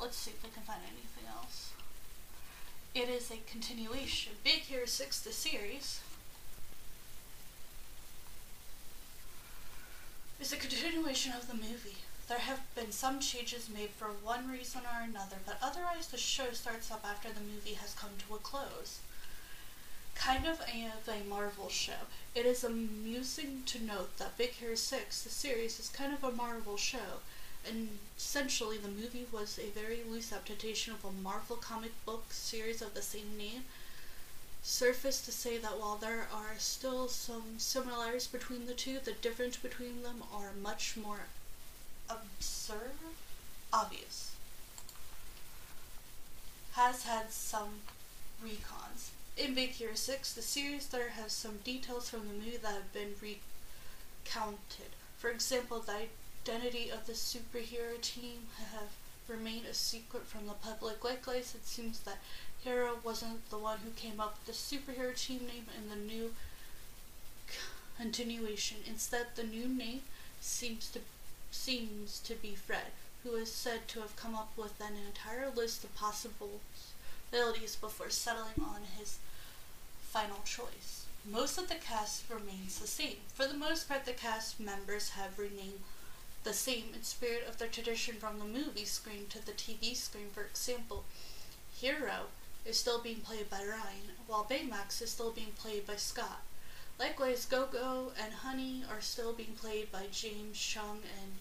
Let's 0.00 0.16
see 0.16 0.30
if 0.30 0.42
I 0.42 0.48
can 0.48 0.62
find 0.62 0.80
anything 0.82 1.24
else. 1.28 1.72
It 2.94 3.10
is 3.10 3.30
a 3.30 3.36
continuation. 3.50 4.32
Big 4.42 4.62
Hero 4.62 4.86
6, 4.86 5.20
the 5.20 5.32
series, 5.32 6.00
is 10.40 10.52
a 10.52 10.56
continuation 10.56 11.32
of 11.32 11.48
the 11.48 11.54
movie. 11.54 11.98
There 12.28 12.38
have 12.38 12.62
been 12.74 12.92
some 12.92 13.20
changes 13.20 13.68
made 13.68 13.90
for 13.90 14.06
one 14.06 14.50
reason 14.50 14.82
or 14.82 15.02
another, 15.02 15.36
but 15.44 15.58
otherwise 15.60 16.06
the 16.06 16.16
show 16.16 16.52
starts 16.52 16.90
up 16.90 17.04
after 17.04 17.28
the 17.28 17.40
movie 17.40 17.74
has 17.74 17.92
come 17.92 18.10
to 18.26 18.34
a 18.34 18.38
close. 18.38 19.00
Kind 20.14 20.46
of 20.46 20.60
a, 20.60 20.86
of 20.86 21.08
a 21.08 21.28
Marvel 21.28 21.68
show. 21.68 22.08
It 22.34 22.46
is 22.46 22.64
amusing 22.64 23.64
to 23.66 23.84
note 23.84 24.16
that 24.16 24.38
Big 24.38 24.52
Hero 24.52 24.76
6, 24.76 25.22
the 25.22 25.28
series, 25.28 25.78
is 25.78 25.88
kind 25.88 26.14
of 26.14 26.24
a 26.24 26.32
Marvel 26.32 26.78
show 26.78 27.20
and 27.66 27.98
essentially 28.16 28.76
the 28.76 28.88
movie 28.88 29.26
was 29.32 29.58
a 29.58 29.70
very 29.78 30.00
loose 30.08 30.32
adaptation 30.32 30.92
of 30.92 31.04
a 31.04 31.22
Marvel 31.22 31.56
comic 31.56 31.92
book 32.04 32.24
series 32.30 32.82
of 32.82 32.94
the 32.94 33.02
same 33.02 33.36
name. 33.36 33.64
Surface 34.62 35.20
to 35.22 35.32
say 35.32 35.56
that 35.58 35.78
while 35.78 35.96
there 35.96 36.26
are 36.32 36.54
still 36.58 37.08
some 37.08 37.58
similarities 37.58 38.26
between 38.26 38.66
the 38.66 38.74
two, 38.74 38.98
the 39.02 39.12
difference 39.12 39.56
between 39.56 40.02
them 40.02 40.22
are 40.34 40.52
much 40.62 40.96
more 40.96 41.20
absurd, 42.08 42.92
obvious. 43.72 44.32
Has 46.72 47.04
had 47.04 47.30
some 47.30 47.80
recons. 48.44 49.10
In 49.36 49.54
Big 49.54 49.70
Hero 49.70 49.94
6, 49.94 50.32
the 50.34 50.42
series 50.42 50.88
there 50.88 51.10
has 51.10 51.32
some 51.32 51.58
details 51.64 52.10
from 52.10 52.28
the 52.28 52.34
movie 52.34 52.58
that 52.58 52.72
have 52.72 52.92
been 52.92 53.14
recounted. 53.22 54.90
For 55.16 55.30
example, 55.30 55.80
the 55.80 56.08
identity 56.42 56.90
of 56.90 57.06
the 57.06 57.12
superhero 57.12 58.00
team 58.00 58.46
have 58.72 58.88
remained 59.28 59.66
a 59.66 59.74
secret 59.74 60.26
from 60.26 60.46
the 60.46 60.54
public. 60.54 61.04
Likewise, 61.04 61.54
it 61.54 61.66
seems 61.66 62.00
that 62.00 62.18
Hiro 62.64 62.98
wasn't 63.04 63.48
the 63.50 63.58
one 63.58 63.78
who 63.84 63.90
came 63.90 64.20
up 64.20 64.36
with 64.38 64.46
the 64.46 64.76
superhero 64.76 65.14
team 65.14 65.40
name 65.40 65.66
in 65.76 65.88
the 65.88 65.96
new 65.96 66.34
continuation. 67.96 68.78
Instead, 68.86 69.26
the 69.36 69.42
new 69.44 69.68
name 69.68 70.02
seems 70.40 70.90
to 70.90 71.00
seems 71.50 72.20
to 72.20 72.34
be 72.34 72.54
Fred, 72.54 72.92
who 73.24 73.34
is 73.34 73.52
said 73.52 73.88
to 73.88 74.00
have 74.00 74.16
come 74.16 74.34
up 74.34 74.52
with 74.56 74.80
an 74.80 74.94
entire 75.06 75.50
list 75.50 75.82
of 75.82 75.94
possibilities 75.96 77.76
before 77.80 78.08
settling 78.08 78.60
on 78.60 78.82
his 78.98 79.18
final 80.00 80.38
choice. 80.44 81.06
Most 81.28 81.58
of 81.58 81.68
the 81.68 81.74
cast 81.74 82.24
remains 82.30 82.78
the 82.78 82.86
same. 82.86 83.16
For 83.34 83.46
the 83.46 83.56
most 83.56 83.88
part, 83.88 84.06
the 84.06 84.12
cast 84.12 84.60
members 84.60 85.10
have 85.10 85.38
remained 85.38 85.80
the 86.44 86.52
same 86.52 86.84
in 86.94 87.02
spirit 87.02 87.46
of 87.48 87.58
their 87.58 87.68
tradition 87.68 88.16
from 88.16 88.38
the 88.38 88.44
movie 88.44 88.84
screen 88.84 89.26
to 89.30 89.44
the 89.44 89.52
TV 89.52 89.94
screen. 89.94 90.28
For 90.32 90.42
example, 90.42 91.04
Hiro 91.78 92.28
is 92.64 92.78
still 92.78 93.00
being 93.00 93.20
played 93.20 93.50
by 93.50 93.58
Ryan, 93.58 94.16
while 94.26 94.46
Baymax 94.48 95.02
is 95.02 95.10
still 95.10 95.30
being 95.30 95.52
played 95.58 95.86
by 95.86 95.96
Scott. 95.96 96.42
Likewise, 96.98 97.46
Go-Go 97.46 98.12
and 98.22 98.32
Honey 98.32 98.84
are 98.90 99.00
still 99.00 99.32
being 99.32 99.54
played 99.58 99.90
by 99.90 100.04
James 100.12 100.58
Chung 100.58 101.00
and 101.22 101.32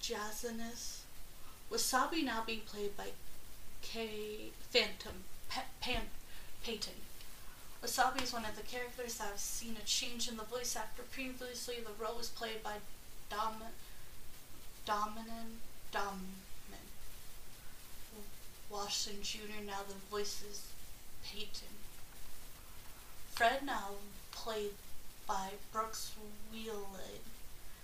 Genesis. 0.00 1.02
Wasabi 1.70 2.24
now 2.24 2.42
being 2.44 2.62
played 2.66 2.96
by 2.96 3.08
K. 3.82 4.50
Phantom 4.70 5.24
P- 5.50 5.60
Pam. 5.80 6.02
Wasabi 7.82 8.22
is 8.22 8.32
one 8.32 8.44
of 8.44 8.56
the 8.56 8.62
characters 8.62 9.14
that 9.18 9.28
have 9.28 9.38
seen 9.38 9.76
a 9.80 9.86
change 9.86 10.28
in 10.28 10.36
the 10.36 10.42
voice 10.42 10.76
actor. 10.76 11.02
Previously, 11.10 11.76
the 11.76 12.02
role 12.02 12.16
was 12.16 12.28
played 12.28 12.62
by 12.62 12.74
Dom- 13.30 13.62
Dominan 14.88 15.60
Domin. 15.92 16.88
Washington 18.70 19.22
Jr. 19.22 19.62
Now 19.66 19.80
the 19.86 19.92
voice 20.10 20.42
is 20.50 20.62
Payton. 21.22 21.76
Fred 23.34 23.66
now 23.66 23.96
played 24.32 24.72
by 25.26 25.50
Brooks 25.72 26.12
Wheelan. 26.50 27.20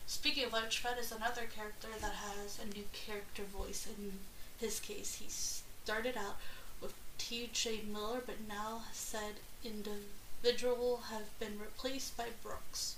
Speaking 0.06 0.44
of 0.44 0.54
which, 0.54 0.78
Fred 0.78 0.96
is 0.98 1.12
another 1.12 1.42
character 1.54 1.88
that 2.00 2.14
has 2.14 2.58
a 2.58 2.74
new 2.74 2.84
character 2.94 3.42
voice. 3.42 3.86
In 3.86 4.12
his 4.58 4.80
case, 4.80 5.16
he 5.16 5.26
started 5.28 6.16
out 6.16 6.36
with 6.80 6.94
T.J. 7.18 7.82
Miller, 7.92 8.22
but 8.24 8.48
now 8.48 8.84
said 8.94 9.34
individual 9.62 11.02
have 11.10 11.38
been 11.38 11.58
replaced 11.58 12.16
by 12.16 12.28
Brooks. 12.42 12.96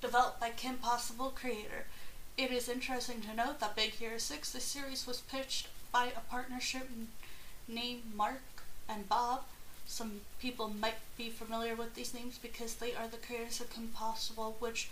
Developed 0.00 0.40
by 0.40 0.50
Kim 0.50 0.76
Possible 0.76 1.30
creator. 1.34 1.86
It 2.36 2.50
is 2.50 2.68
interesting 2.68 3.22
to 3.22 3.34
note 3.34 3.60
that 3.60 3.76
Big 3.76 3.92
Hero 3.92 4.18
6, 4.18 4.52
the 4.52 4.60
series 4.60 5.06
was 5.06 5.20
pitched 5.22 5.68
by 5.90 6.06
a 6.06 6.30
partnership 6.30 6.88
named 7.66 8.02
Mark 8.14 8.42
and 8.88 9.08
Bob. 9.08 9.44
Some 9.86 10.20
people 10.40 10.68
might 10.68 10.98
be 11.16 11.30
familiar 11.30 11.74
with 11.74 11.94
these 11.94 12.12
names 12.12 12.38
because 12.38 12.74
they 12.74 12.94
are 12.94 13.08
the 13.08 13.16
creators 13.16 13.60
of 13.60 13.70
Kim 13.70 13.88
Possible, 13.88 14.56
which 14.58 14.90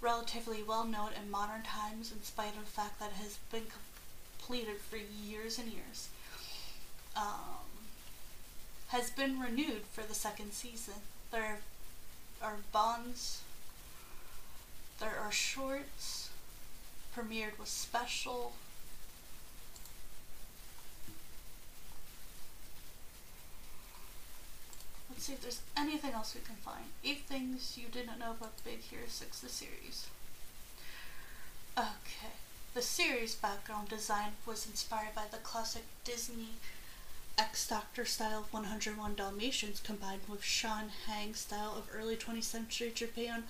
relatively 0.00 0.62
well 0.62 0.84
known 0.84 1.10
in 1.20 1.30
modern 1.30 1.62
times 1.62 2.12
in 2.12 2.22
spite 2.22 2.54
of 2.56 2.64
the 2.64 2.70
fact 2.70 3.00
that 3.00 3.10
it 3.10 3.22
has 3.22 3.38
been 3.50 3.66
completed 4.38 4.76
for 4.80 4.96
years 4.96 5.58
and 5.58 5.68
years. 5.68 6.08
Um, 7.16 7.68
has 8.88 9.10
been 9.10 9.40
renewed 9.40 9.82
for 9.92 10.02
the 10.02 10.14
second 10.14 10.52
season. 10.52 10.94
There 11.30 11.58
are 12.40 12.56
bonds, 12.72 13.42
there 15.00 15.18
are 15.22 15.32
shorts, 15.32 16.30
premiered 17.16 17.58
with 17.58 17.68
special. 17.68 18.52
Let's 25.10 25.24
see 25.24 25.32
if 25.32 25.42
there's 25.42 25.62
anything 25.76 26.12
else 26.12 26.34
we 26.34 26.40
can 26.40 26.56
find. 26.56 26.84
Eight 27.04 27.22
things 27.26 27.76
you 27.80 27.88
didn't 27.88 28.18
know 28.18 28.32
about 28.32 28.64
Big 28.64 28.80
Hero 28.82 29.04
6, 29.06 29.40
the 29.40 29.48
series. 29.48 30.06
Okay. 31.76 32.34
The 32.74 32.82
series 32.82 33.34
background 33.34 33.88
design 33.88 34.32
was 34.46 34.66
inspired 34.66 35.14
by 35.14 35.24
the 35.30 35.38
classic 35.38 35.82
Disney 36.04 36.56
X 37.36 37.68
Doctor 37.68 38.04
style 38.04 38.40
of 38.40 38.52
101 38.52 39.14
Dalmatians 39.14 39.80
combined 39.80 40.22
with 40.28 40.42
Sean 40.42 40.90
Hang 41.06 41.34
style 41.34 41.74
of 41.76 41.88
early 41.96 42.16
20th 42.16 42.44
century 42.44 42.90
Japan 42.94 43.44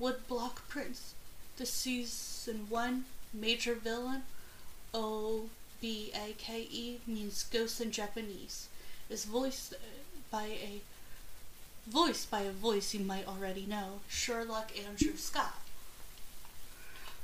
woodblock 0.00 0.68
prints. 0.68 1.14
The 1.56 1.66
season 1.66 2.66
1 2.68 3.04
major 3.32 3.74
villain, 3.74 4.22
O 4.92 5.48
B 5.80 6.12
A 6.14 6.32
K 6.38 6.66
E, 6.70 6.98
means 7.06 7.44
ghost 7.44 7.80
in 7.80 7.90
Japanese. 7.90 8.68
Is 9.08 9.24
voiced 9.24 9.74
by 10.30 10.44
a 10.44 10.80
voiced 11.86 12.30
by 12.30 12.40
a 12.40 12.50
voice 12.50 12.92
you 12.92 13.00
might 13.00 13.28
already 13.28 13.64
know, 13.64 14.00
Sherlock 14.08 14.72
Andrew 14.76 15.16
Scott. 15.16 15.60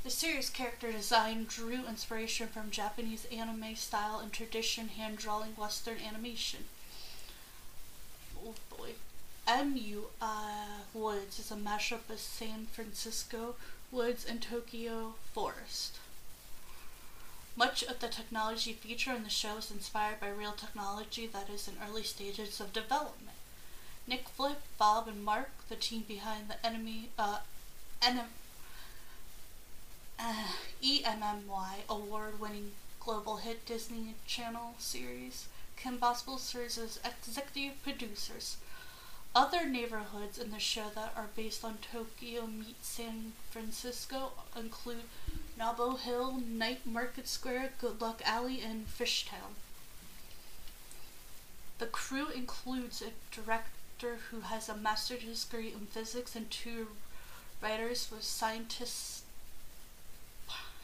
The 0.05 0.11
series 0.11 0.51
character 0.51 0.91
design 0.91 1.47
drew 1.49 1.87
inspiration 1.87 2.49
from 2.49 2.71
Japanese 2.71 3.27
anime 3.27 3.77
style 3.77 4.19
and 4.19 4.33
tradition 4.33 4.89
hand 4.89 5.19
drawing 5.19 5.53
Western 5.53 5.99
animation. 5.99 6.65
Oh 8.45 8.55
boy. 8.77 8.95
MU 9.49 10.05
uh, 10.21 10.83
Woods 10.95 11.39
is 11.39 11.51
a 11.51 11.57
mashup 11.57 12.09
of 12.09 12.21
San 12.21 12.67
Francisco 12.67 13.57
woods 13.91 14.25
and 14.25 14.41
Tokyo 14.41 15.15
forest. 15.35 15.99
Much 17.57 17.83
of 17.83 17.99
the 17.99 18.09
technology 18.09 18.73
featured 18.73 19.17
in 19.17 19.25
the 19.25 19.31
show 19.31 19.57
is 19.59 19.71
inspired 19.71 20.21
by 20.21 20.29
real 20.29 20.53
technology 20.53 21.27
that 21.27 21.51
is 21.51 21.69
in 21.69 21.75
early 21.87 22.03
stages 22.03 22.61
of 22.61 22.73
development. 22.73 23.37
Nick 24.07 24.29
Flip, 24.29 24.63
Bob, 24.79 25.09
and 25.09 25.25
Mark, 25.25 25.51
the 25.69 25.77
team 25.77 26.05
behind 26.07 26.49
the 26.49 26.65
enemy, 26.67 27.11
uh, 27.19 27.39
uh, 28.01 28.25
EMMY 30.83 31.85
award-winning 31.89 32.73
global 33.01 33.37
hit 33.39 33.67
Disney 33.67 34.15
Channel 34.27 34.75
series, 34.79 35.49
Kim 35.77 35.99
Possible 35.99 36.39
serves 36.39 36.79
as 36.79 37.01
executive 37.05 37.83
producers. 37.83 38.57
Other 39.35 39.67
neighborhoods 39.67 40.39
in 40.39 40.51
the 40.51 40.59
show 40.59 40.91
that 40.95 41.15
are 41.17 41.31
based 41.35 41.65
on 41.65 41.79
Tokyo 41.79 42.47
meet 42.47 42.85
San 42.85 43.33
Francisco 43.51 44.33
include 44.55 45.05
Nabo 45.59 45.99
Hill, 45.99 46.43
Night 46.47 46.87
Market 46.87 47.27
Square, 47.27 47.71
Good 47.81 48.03
Luck 48.03 48.21
Alley, 48.27 48.61
and 48.61 48.87
Fishtown. 48.87 49.57
The 51.79 51.87
crew 51.87 52.29
includes 52.29 53.01
a 53.03 53.13
director 53.35 54.19
who 54.31 54.41
has 54.41 54.69
a 54.69 54.77
master's 54.77 55.45
degree 55.45 55.73
in 55.73 55.87
physics 55.87 56.37
and 56.37 56.51
two 56.51 56.89
writers 57.63 58.11
with 58.13 58.25
scientists' 58.25 59.23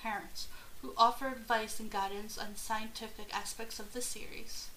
parents 0.03 0.49
who 0.81 0.95
offer 0.97 1.27
advice 1.27 1.79
and 1.81 1.91
guidance 1.91 2.39
on 2.39 2.57
scientific 2.57 3.35
aspects 3.35 3.79
of 3.79 3.93
the 3.93 4.01
series. 4.01 4.69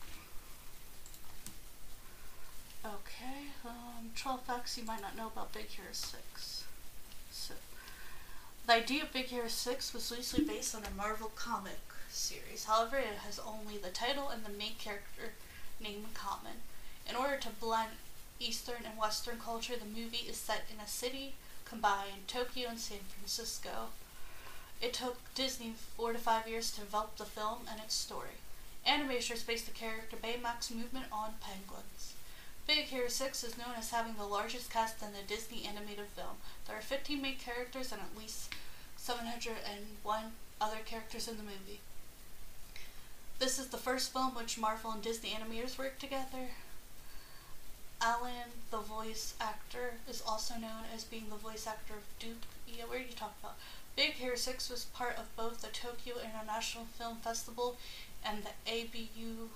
Okay, 2.84 3.51
um, 3.63 4.01
12 4.15 4.41
facts 4.41 4.78
you 4.78 4.84
might 4.84 5.02
not 5.02 5.15
know 5.15 5.28
about 5.28 5.54
Big 5.54 5.67
Hero 5.67 5.89
6. 5.91 6.63
So, 7.32 7.54
the 8.67 8.74
idea 8.74 9.04
of 9.04 9.13
Big 9.13 9.26
Hero 9.26 9.47
6 9.47 9.93
was 9.93 10.12
loosely 10.12 10.43
based 10.43 10.76
on 10.76 10.84
a 10.84 10.97
Marvel 10.97 11.32
comic 11.36 11.80
series. 12.10 12.65
However, 12.65 12.97
it 12.97 13.19
has 13.26 13.39
only 13.39 13.78
the 13.78 13.89
title 13.89 14.30
and 14.30 14.45
the 14.45 14.50
main 14.50 14.76
character 14.78 15.34
name 15.80 16.06
in 16.08 16.13
common. 16.13 16.62
In 17.10 17.15
order 17.15 17.38
to 17.38 17.50
blend 17.50 17.91
Eastern 18.39 18.86
and 18.86 18.97
Western 18.97 19.39
culture, 19.39 19.76
the 19.76 19.86
movie 19.86 20.26
is 20.30 20.38
set 20.38 20.65
in 20.71 20.80
a 20.80 20.88
city 20.88 21.34
combined 21.65 22.28
Tokyo 22.28 22.69
and 22.69 22.80
San 22.80 23.00
Francisco. 23.10 23.89
It 24.82 24.93
took 24.93 25.34
Disney 25.36 25.74
four 25.95 26.12
to 26.12 26.19
five 26.19 26.47
years 26.47 26.71
to 26.71 26.82
develop 26.82 27.17
the 27.17 27.26
film 27.26 27.60
and 27.69 27.80
its 27.80 27.93
story. 27.93 28.41
Animators 28.86 29.45
based 29.45 29.67
the 29.67 29.71
character 29.71 30.17
Baymax 30.17 30.74
movement 30.74 31.06
on 31.12 31.36
penguins. 31.39 32.13
Big 32.73 32.86
Hero 32.86 33.10
6 33.10 33.43
is 33.43 33.57
known 33.57 33.75
as 33.77 33.91
having 33.91 34.15
the 34.15 34.23
largest 34.23 34.71
cast 34.71 35.03
in 35.03 35.12
the 35.12 35.27
Disney 35.27 35.67
animated 35.67 36.05
film. 36.15 36.38
There 36.65 36.77
are 36.77 36.81
15 36.81 37.21
main 37.21 37.36
characters 37.36 37.91
and 37.91 37.99
at 37.99 38.17
least 38.17 38.53
701 38.95 40.23
other 40.62 40.77
characters 40.86 41.27
in 41.27 41.36
the 41.36 41.43
movie. 41.43 41.81
This 43.39 43.60
is 43.60 43.67
the 43.67 43.77
first 43.77 44.13
film 44.13 44.36
which 44.36 44.57
Marvel 44.57 44.91
and 44.91 45.01
Disney 45.01 45.31
animators 45.31 45.77
worked 45.77 45.99
together. 45.99 46.51
Alan, 48.01 48.55
the 48.71 48.77
voice 48.77 49.34
actor, 49.41 49.95
is 50.10 50.23
also 50.25 50.53
known 50.53 50.88
as 50.95 51.03
being 51.03 51.25
the 51.29 51.36
voice 51.36 51.67
actor 51.67 51.95
of 51.95 52.19
Duke. 52.19 52.47
Yeah, 52.65 52.86
where 52.86 52.99
are 52.99 53.01
you 53.01 53.12
talking 53.13 53.36
about? 53.43 53.57
Big 53.97 54.12
Hero 54.12 54.38
6 54.38 54.69
was 54.69 54.86
part 54.86 55.17
of 55.17 55.36
both 55.36 55.62
the 55.62 55.67
Tokyo 55.67 56.15
International 56.23 56.86
Film 56.97 57.17
Festival 57.17 57.75
and 58.23 58.43
the 58.45 58.71
ABU 58.71 59.49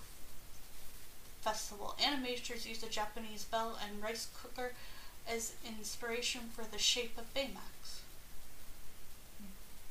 Festival. 1.46 1.96
Animators 2.02 2.68
used 2.68 2.84
a 2.84 2.90
Japanese 2.90 3.44
bell 3.44 3.78
and 3.80 4.02
rice 4.02 4.28
cooker 4.42 4.74
as 5.30 5.54
inspiration 5.64 6.42
for 6.56 6.64
the 6.64 6.80
shape 6.80 7.20
of 7.20 7.32
Baymax. 7.36 8.00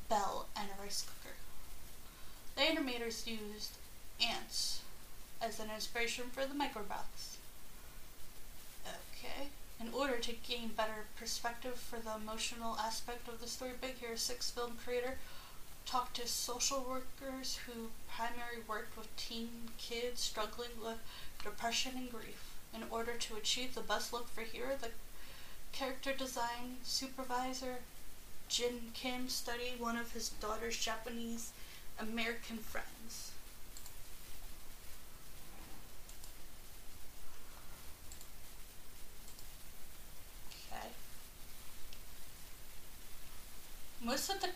Bell 0.09 0.47
and 0.57 0.67
a 0.67 0.81
rice 0.83 1.05
cooker. 1.07 1.35
The 2.57 2.63
animators 2.63 3.25
used 3.25 3.77
ants 4.21 4.81
as 5.41 5.61
an 5.61 5.67
inspiration 5.73 6.25
for 6.29 6.45
the 6.45 6.53
microbots. 6.53 7.37
Okay. 8.85 9.47
In 9.79 9.93
order 9.93 10.17
to 10.17 10.33
gain 10.33 10.71
better 10.75 11.05
perspective 11.17 11.75
for 11.75 11.99
the 11.99 12.15
emotional 12.15 12.75
aspect 12.77 13.29
of 13.29 13.39
the 13.39 13.47
story, 13.47 13.71
Big 13.79 13.97
Hero 13.99 14.15
6 14.17 14.51
film 14.51 14.73
creator 14.83 15.15
talked 15.85 16.15
to 16.17 16.27
social 16.27 16.81
workers 16.81 17.59
who 17.65 17.89
primarily 18.09 18.61
worked 18.67 18.97
with 18.97 19.15
teen 19.15 19.49
kids 19.77 20.21
struggling 20.21 20.71
with 20.83 20.97
depression 21.43 21.93
and 21.95 22.11
grief. 22.11 22.51
In 22.73 22.83
order 22.89 23.13
to 23.13 23.35
achieve 23.35 23.75
the 23.75 23.81
best 23.81 24.11
look 24.11 24.27
for 24.27 24.41
Hiro, 24.41 24.75
the 24.79 24.89
character 25.71 26.11
design 26.13 26.77
supervisor 26.83 27.79
Jin 28.47 28.91
Kim 28.93 29.27
studied 29.29 29.79
one 29.79 29.97
of 29.97 30.11
his 30.11 30.29
daughter's 30.29 30.77
Japanese 30.77 31.51
American 31.99 32.57
friends. 32.57 33.31
Okay. 40.71 40.87
Most 44.01 44.29
of 44.29 44.41
the 44.41 44.49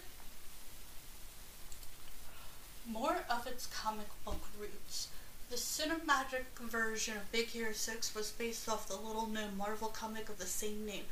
more 2.89 3.17
of 3.29 3.45
its 3.45 3.67
comic 3.67 4.07
book 4.25 4.41
roots. 4.59 5.09
The 5.51 5.55
cinematic 5.55 6.45
version 6.59 7.17
of 7.17 7.31
Big 7.31 7.47
Hero 7.47 7.71
6 7.71 8.15
was 8.15 8.31
based 8.31 8.67
off 8.67 8.87
the 8.87 8.95
little 8.95 9.27
known 9.27 9.57
Marvel 9.57 9.89
comic 9.89 10.27
of 10.27 10.39
the 10.39 10.45
same 10.45 10.85
name, 10.85 11.05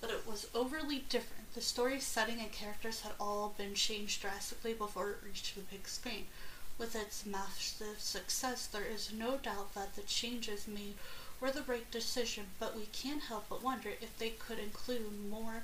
but 0.00 0.10
it 0.10 0.26
was 0.26 0.48
overly 0.54 1.04
different. 1.08 1.54
The 1.54 1.60
story, 1.60 2.00
setting, 2.00 2.40
and 2.40 2.50
characters 2.50 3.02
had 3.02 3.12
all 3.20 3.54
been 3.56 3.74
changed 3.74 4.22
drastically 4.22 4.74
before 4.74 5.10
it 5.10 5.18
reached 5.24 5.54
the 5.54 5.60
big 5.62 5.86
screen. 5.86 6.26
With 6.78 6.96
its 6.96 7.26
massive 7.26 8.00
success, 8.00 8.66
there 8.66 8.84
is 8.84 9.12
no 9.12 9.36
doubt 9.36 9.74
that 9.74 9.94
the 9.94 10.02
changes 10.02 10.66
made 10.66 10.94
were 11.40 11.50
the 11.50 11.62
right 11.62 11.88
decision, 11.90 12.46
but 12.58 12.76
we 12.76 12.86
can't 12.86 13.22
help 13.22 13.46
but 13.48 13.62
wonder 13.62 13.90
if 14.00 14.18
they 14.18 14.30
could 14.30 14.58
include 14.58 15.30
more 15.30 15.62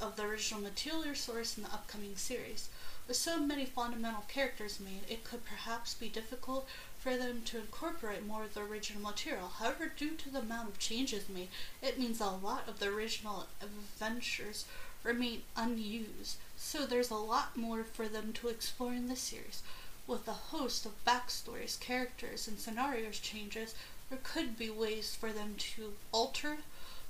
of 0.00 0.16
the 0.16 0.24
original 0.24 0.60
material 0.60 1.14
source 1.14 1.56
in 1.56 1.62
the 1.62 1.72
upcoming 1.72 2.16
series. 2.16 2.68
With 3.06 3.18
so 3.18 3.38
many 3.38 3.66
fundamental 3.66 4.24
characters 4.28 4.80
made, 4.80 5.02
it 5.10 5.24
could 5.24 5.44
perhaps 5.44 5.92
be 5.92 6.08
difficult 6.08 6.66
for 6.98 7.18
them 7.18 7.42
to 7.44 7.58
incorporate 7.58 8.24
more 8.24 8.44
of 8.44 8.54
the 8.54 8.62
original 8.62 9.02
material. 9.02 9.48
However, 9.58 9.92
due 9.94 10.16
to 10.16 10.30
the 10.30 10.38
amount 10.38 10.70
of 10.70 10.78
changes 10.78 11.28
made, 11.28 11.48
it 11.82 11.98
means 11.98 12.18
a 12.18 12.30
lot 12.30 12.66
of 12.66 12.78
the 12.78 12.88
original 12.88 13.46
adventures 13.60 14.64
remain 15.02 15.42
unused. 15.54 16.38
So 16.56 16.86
there's 16.86 17.10
a 17.10 17.16
lot 17.16 17.58
more 17.58 17.84
for 17.84 18.08
them 18.08 18.32
to 18.34 18.48
explore 18.48 18.94
in 18.94 19.08
this 19.08 19.20
series. 19.20 19.62
With 20.06 20.26
a 20.26 20.32
host 20.32 20.86
of 20.86 21.04
backstories, 21.04 21.78
characters, 21.78 22.48
and 22.48 22.58
scenarios 22.58 23.18
changes, 23.18 23.74
there 24.08 24.18
could 24.22 24.56
be 24.56 24.70
ways 24.70 25.14
for 25.14 25.30
them 25.30 25.56
to 25.58 25.92
alter 26.10 26.56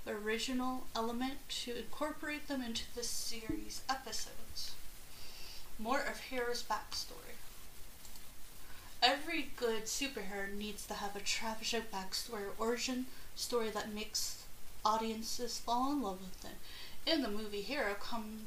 the 0.04 0.12
original 0.12 0.88
element 0.96 1.48
to 1.48 1.76
incorporate 1.76 2.48
them 2.48 2.62
into 2.62 2.84
the 2.96 3.04
series 3.04 3.82
episodes. 3.88 4.73
More 5.78 6.00
of 6.00 6.30
Hiro's 6.30 6.62
backstory. 6.62 7.34
Every 9.02 9.50
good 9.56 9.84
superhero 9.84 10.52
needs 10.56 10.86
to 10.86 10.94
have 10.94 11.14
a 11.14 11.20
tragic 11.20 11.90
backstory 11.90 12.46
or 12.46 12.52
origin 12.58 13.06
story 13.34 13.70
that 13.70 13.92
makes 13.92 14.44
audiences 14.84 15.58
fall 15.58 15.92
in 15.92 16.00
love 16.00 16.20
with 16.20 16.40
them. 16.42 16.52
In 17.06 17.22
the 17.22 17.28
movie, 17.28 17.60
Hiro 17.60 17.94
come, 17.94 18.46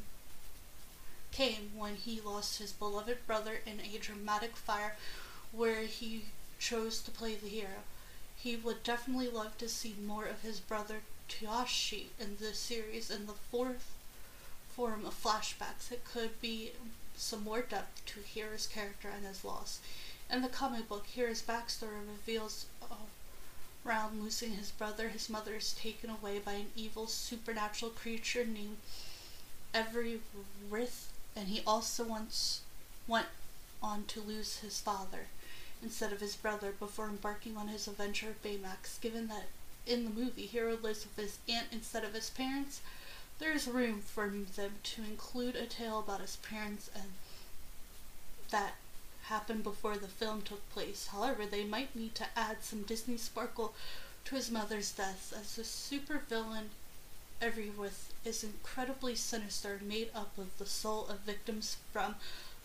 came 1.32 1.72
when 1.76 1.96
he 1.96 2.22
lost 2.22 2.60
his 2.60 2.72
beloved 2.72 3.28
brother 3.28 3.60
in 3.66 3.82
a 3.82 4.00
dramatic 4.00 4.56
fire 4.56 4.96
where 5.52 5.82
he 5.82 6.26
chose 6.60 7.02
to 7.02 7.12
play 7.12 7.36
the 7.36 7.50
hero. 7.50 7.84
He 8.36 8.56
would 8.56 8.84
definitely 8.84 9.30
love 9.30 9.58
to 9.58 9.70
see 9.70 9.96
more 10.04 10.26
of 10.26 10.42
his 10.42 10.60
brother 10.60 11.02
Tadashi 11.30 12.06
in 12.20 12.38
the 12.40 12.54
series 12.54 13.12
in 13.12 13.26
the 13.26 13.34
fourth 13.34 13.94
form 14.76 15.06
of 15.06 15.22
flashbacks. 15.22 15.92
It 15.92 16.06
could 16.06 16.40
be 16.42 16.72
some 17.18 17.44
more 17.44 17.62
depth 17.62 18.06
to 18.06 18.20
Hiro's 18.22 18.68
character 18.68 19.10
and 19.10 19.26
his 19.26 19.44
loss. 19.44 19.80
In 20.32 20.42
the 20.42 20.50
comic 20.50 20.88
book, 20.88 21.06
Hiro's 21.16 21.42
backstory 21.42 22.06
reveals 22.08 22.66
uh, 22.82 22.96
around 23.86 24.22
losing 24.22 24.52
his 24.52 24.72
brother, 24.72 25.10
his 25.10 25.30
mother 25.30 25.56
is 25.56 25.74
taken 25.74 26.10
away 26.10 26.40
by 26.40 26.54
an 26.54 26.68
evil 26.76 27.08
supernatural 27.08 27.92
creature 27.92 28.46
named 28.46 28.78
Every 29.74 30.22
Rith, 30.70 31.08
and 31.36 31.48
he 31.48 31.62
also 31.66 32.04
once 32.04 32.62
went 33.08 33.28
on 33.82 34.06
to 34.06 34.22
lose 34.22 34.58
his 34.58 34.80
father 34.80 35.28
instead 35.82 36.12
of 36.12 36.20
his 36.20 36.36
brother 36.36 36.72
before 36.72 37.08
embarking 37.08 37.56
on 37.56 37.68
his 37.68 37.88
adventure 37.88 38.30
of 38.30 38.44
Baymax. 38.44 39.00
Given 39.02 39.28
that 39.28 39.48
in 39.86 40.04
the 40.04 40.10
movie, 40.10 40.46
Hiro 40.46 40.76
lives 40.76 41.06
with 41.06 41.16
his 41.16 41.38
aunt 41.48 41.68
instead 41.72 42.04
of 42.04 42.14
his 42.14 42.30
parents, 42.30 42.82
there 43.40 43.52
is 43.52 43.68
room 43.68 44.02
for 44.02 44.28
them 44.28 44.72
to 44.84 45.04
include 45.04 45.56
a 45.56 45.66
tale 45.66 46.00
about 46.00 46.22
his 46.22 46.38
parents 46.38 46.90
and 46.96 47.14
that 48.50 48.76
happened 49.24 49.64
before 49.64 49.98
the 49.98 50.08
film 50.08 50.42
took 50.42 50.68
place. 50.70 51.08
However, 51.08 51.46
they 51.46 51.64
might 51.64 51.96
need 51.96 52.16
to 52.16 52.28
add 52.36 52.64
some 52.64 52.84
Disney 52.84 53.18
sparkle 53.18 53.74
to 54.26 54.36
his 54.36 54.50
mother's 54.50 54.92
death, 54.92 55.34
as 55.40 55.56
the 55.56 55.64
supervillain 55.64 56.70
Everwraith 57.42 58.12
is 58.26 58.44
incredibly 58.44 59.16
sinister, 59.16 59.80
made 59.84 60.10
up 60.16 60.38
of 60.38 60.58
the 60.58 60.66
soul 60.66 61.08
of 61.08 61.20
victims 61.20 61.78
from 61.92 62.16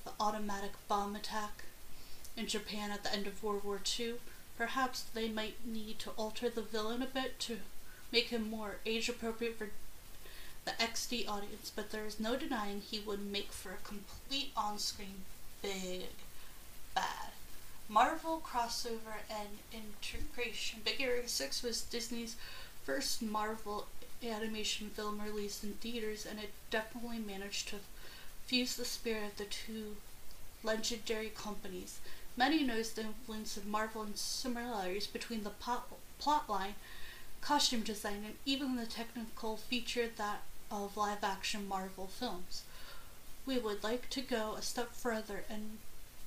the 0.04 0.12
automatic 0.18 0.72
bomb 0.88 1.14
attack 1.14 1.64
in 2.36 2.46
Japan 2.46 2.90
at 2.90 3.02
the 3.02 3.12
end 3.12 3.26
of 3.26 3.42
World 3.42 3.64
War 3.64 3.80
II. 3.98 4.14
Perhaps 4.56 5.02
they 5.14 5.28
might 5.28 5.66
need 5.66 5.98
to 6.00 6.10
alter 6.10 6.48
the 6.48 6.62
villain 6.62 7.02
a 7.02 7.06
bit 7.06 7.38
to 7.40 7.58
make 8.10 8.28
him 8.28 8.48
more 8.48 8.76
age 8.86 9.08
appropriate 9.08 9.58
for 9.58 9.70
the 10.64 10.72
XD 10.72 11.28
audience, 11.28 11.72
but 11.74 11.90
there 11.90 12.06
is 12.06 12.20
no 12.20 12.36
denying 12.36 12.80
he 12.80 13.00
would 13.00 13.24
make 13.24 13.52
for 13.52 13.72
a 13.72 13.86
complete 13.88 14.52
on 14.56 14.78
screen 14.78 15.24
big 15.60 16.06
bad. 16.94 17.32
Marvel 17.88 18.42
crossover 18.44 19.20
and 19.30 19.58
integration. 19.72 20.80
Big 20.84 20.96
Hero 20.96 21.22
6 21.26 21.62
was 21.62 21.82
Disney's 21.82 22.36
first 22.84 23.22
Marvel 23.22 23.86
animation 24.22 24.88
film 24.90 25.20
released 25.20 25.64
in 25.64 25.72
theaters, 25.74 26.26
and 26.28 26.38
it 26.38 26.52
definitely 26.70 27.18
managed 27.18 27.68
to 27.68 27.76
fuse 28.46 28.76
the 28.76 28.84
spirit 28.84 29.32
of 29.32 29.36
the 29.36 29.44
two 29.44 29.96
legendary 30.62 31.28
companies. 31.28 31.98
Many 32.36 32.62
noticed 32.62 32.96
the 32.96 33.02
influence 33.02 33.56
of 33.56 33.66
Marvel 33.66 34.02
and 34.02 34.16
similarities 34.16 35.06
between 35.06 35.42
the 35.42 35.50
plot, 35.50 35.88
plot 36.18 36.48
line, 36.48 36.74
costume 37.40 37.82
design, 37.82 38.22
and 38.24 38.34
even 38.46 38.76
the 38.76 38.86
technical 38.86 39.56
feature 39.56 40.08
that 40.16 40.42
of 40.72 40.96
live 40.96 41.22
action 41.22 41.68
Marvel 41.68 42.06
films. 42.06 42.62
We 43.44 43.58
would 43.58 43.82
like 43.82 44.08
to 44.10 44.20
go 44.20 44.54
a 44.56 44.62
step 44.62 44.92
further 44.92 45.44
and 45.50 45.78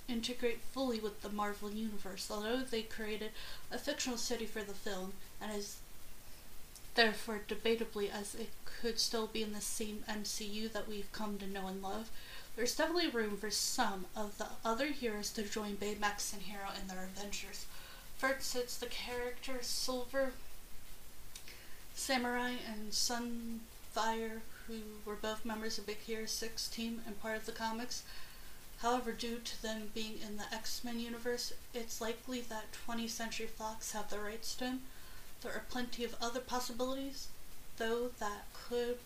integrate 0.07 0.61
fully 0.61 0.99
with 0.99 1.21
the 1.21 1.29
Marvel 1.29 1.71
Universe, 1.71 2.29
although 2.29 2.59
they 2.59 2.83
created 2.83 3.31
a 3.71 3.77
fictional 3.77 4.17
city 4.17 4.45
for 4.45 4.61
the 4.61 4.73
film 4.73 5.13
and 5.41 5.51
is 5.55 5.77
therefore 6.93 7.41
debatably 7.47 8.11
as 8.11 8.35
it 8.35 8.49
could 8.65 8.99
still 8.99 9.27
be 9.27 9.41
in 9.41 9.53
the 9.53 9.61
same 9.61 10.03
MCU 10.09 10.71
that 10.71 10.87
we've 10.87 11.11
come 11.11 11.37
to 11.37 11.47
know 11.47 11.67
and 11.67 11.81
love. 11.81 12.09
There's 12.55 12.75
definitely 12.75 13.09
room 13.09 13.37
for 13.37 13.49
some 13.51 14.05
of 14.15 14.37
the 14.37 14.47
other 14.63 14.87
heroes 14.87 15.31
to 15.31 15.43
join 15.43 15.75
Baymax 15.75 16.33
and 16.33 16.43
Hiro 16.43 16.69
in 16.79 16.87
their 16.87 17.03
adventures. 17.03 17.65
First, 18.17 18.55
it's 18.55 18.77
the 18.77 18.85
characters 18.85 19.67
Silver 19.67 20.31
Samurai 21.95 22.53
and 22.71 22.93
Sun 22.93 23.61
Fire, 23.95 24.41
who 24.67 24.81
were 25.05 25.15
both 25.15 25.45
members 25.45 25.77
of 25.77 25.85
Big 25.85 25.99
Hero 25.99 26.25
6 26.25 26.67
team 26.67 27.01
and 27.07 27.17
part 27.21 27.37
of 27.37 27.45
the 27.45 27.53
comics. 27.53 28.03
However, 28.79 29.13
due 29.13 29.37
to 29.37 29.61
them 29.61 29.91
being 29.93 30.19
in 30.21 30.35
the 30.35 30.53
X 30.53 30.83
Men 30.83 30.99
universe, 30.99 31.53
it's 31.73 32.01
likely 32.01 32.41
that 32.41 32.75
20th 32.85 33.11
Century 33.11 33.47
Fox 33.47 33.93
have 33.93 34.09
the 34.09 34.19
rights 34.19 34.53
to 34.55 34.65
him. 34.65 34.81
There 35.39 35.53
are 35.53 35.63
plenty 35.69 36.03
of 36.03 36.17
other 36.21 36.41
possibilities, 36.41 37.29
though, 37.77 38.09
that 38.19 38.47
could 38.67 38.97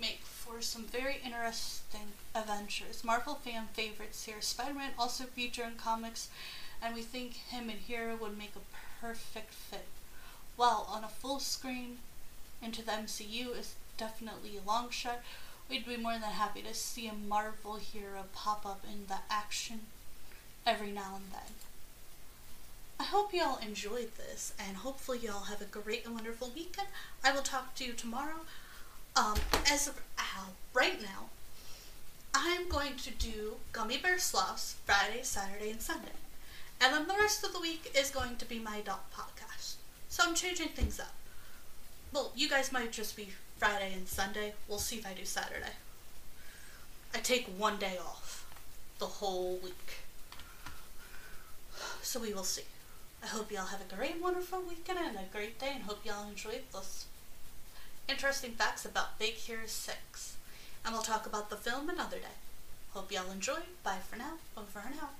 make 0.00 0.20
for 0.22 0.62
some 0.62 0.84
very 0.84 1.16
interesting 1.24 2.12
adventures. 2.32 3.02
Marvel 3.02 3.34
fan 3.34 3.66
favorites 3.72 4.24
here 4.24 4.40
Spider 4.40 4.74
Man 4.74 4.92
also 4.96 5.24
feature 5.24 5.64
in 5.64 5.74
comics, 5.74 6.28
and 6.80 6.94
we 6.94 7.02
think 7.02 7.32
him 7.34 7.68
and 7.68 7.80
Hiro 7.80 8.14
would 8.14 8.38
make 8.38 8.54
a 8.54 9.04
perfect 9.04 9.52
fit. 9.52 9.88
While 10.54 10.86
on 10.88 11.02
a 11.02 11.08
full 11.08 11.40
screen 11.40 11.98
into 12.62 12.84
the 12.84 12.92
MCU 12.92 13.58
is 13.58 13.74
definitely 14.00 14.56
a 14.56 14.66
long 14.66 14.88
shot. 14.88 15.20
We'd 15.68 15.86
be 15.86 15.98
more 15.98 16.14
than 16.14 16.22
happy 16.22 16.62
to 16.62 16.72
see 16.72 17.06
a 17.06 17.12
Marvel 17.12 17.76
hero 17.76 18.24
pop 18.32 18.64
up 18.64 18.82
in 18.90 19.06
the 19.08 19.18
action 19.28 19.80
every 20.66 20.90
now 20.90 21.16
and 21.16 21.26
then. 21.30 21.52
I 22.98 23.04
hope 23.04 23.34
y'all 23.34 23.58
enjoyed 23.58 24.16
this, 24.16 24.54
and 24.58 24.78
hopefully 24.78 25.18
y'all 25.18 25.44
have 25.44 25.60
a 25.60 25.66
great 25.66 26.06
and 26.06 26.14
wonderful 26.14 26.50
weekend. 26.54 26.88
I 27.22 27.32
will 27.32 27.42
talk 27.42 27.74
to 27.74 27.84
you 27.84 27.92
tomorrow. 27.92 28.40
Um, 29.14 29.36
as 29.70 29.86
of 29.86 30.00
uh, 30.18 30.46
right 30.72 31.00
now, 31.02 31.28
I'm 32.34 32.68
going 32.70 32.96
to 32.96 33.10
do 33.10 33.56
Gummy 33.72 33.98
Bear 33.98 34.18
Sloths 34.18 34.76
Friday, 34.86 35.20
Saturday, 35.22 35.70
and 35.70 35.82
Sunday. 35.82 36.16
And 36.80 36.94
then 36.94 37.06
the 37.06 37.20
rest 37.20 37.44
of 37.44 37.52
the 37.52 37.60
week 37.60 37.92
is 37.94 38.10
going 38.10 38.36
to 38.36 38.46
be 38.46 38.58
my 38.58 38.76
adult 38.76 39.12
podcast. 39.14 39.74
So 40.08 40.24
I'm 40.26 40.34
changing 40.34 40.68
things 40.68 40.98
up. 40.98 41.14
Well, 42.12 42.32
you 42.34 42.48
guys 42.48 42.72
might 42.72 42.92
just 42.92 43.14
be 43.14 43.28
Friday 43.60 43.92
and 43.92 44.08
Sunday. 44.08 44.54
We'll 44.66 44.78
see 44.78 44.96
if 44.96 45.06
I 45.06 45.12
do 45.12 45.26
Saturday. 45.26 45.74
I 47.14 47.18
take 47.18 47.46
one 47.58 47.76
day 47.76 47.98
off 48.00 48.48
the 48.98 49.04
whole 49.04 49.58
week. 49.62 49.98
So 52.00 52.20
we 52.20 52.32
will 52.32 52.44
see. 52.44 52.62
I 53.22 53.26
hope 53.26 53.52
y'all 53.52 53.66
have 53.66 53.82
a 53.82 53.94
great, 53.94 54.18
wonderful 54.18 54.62
weekend 54.62 54.98
and 54.98 55.14
a 55.14 55.30
great 55.30 55.58
day, 55.60 55.72
and 55.74 55.82
hope 55.82 56.06
y'all 56.06 56.26
enjoyed 56.26 56.62
those 56.72 57.04
interesting 58.08 58.52
facts 58.52 58.86
about 58.86 59.18
Big 59.18 59.34
Hero 59.34 59.66
6. 59.66 60.36
And 60.82 60.94
we'll 60.94 61.02
talk 61.02 61.26
about 61.26 61.50
the 61.50 61.56
film 61.56 61.90
another 61.90 62.16
day. 62.16 62.38
Hope 62.94 63.12
y'all 63.12 63.30
enjoy. 63.30 63.60
Bye 63.84 63.98
for 64.08 64.16
now. 64.16 64.38
Over 64.56 64.82
and 64.86 64.94
out. 65.02 65.19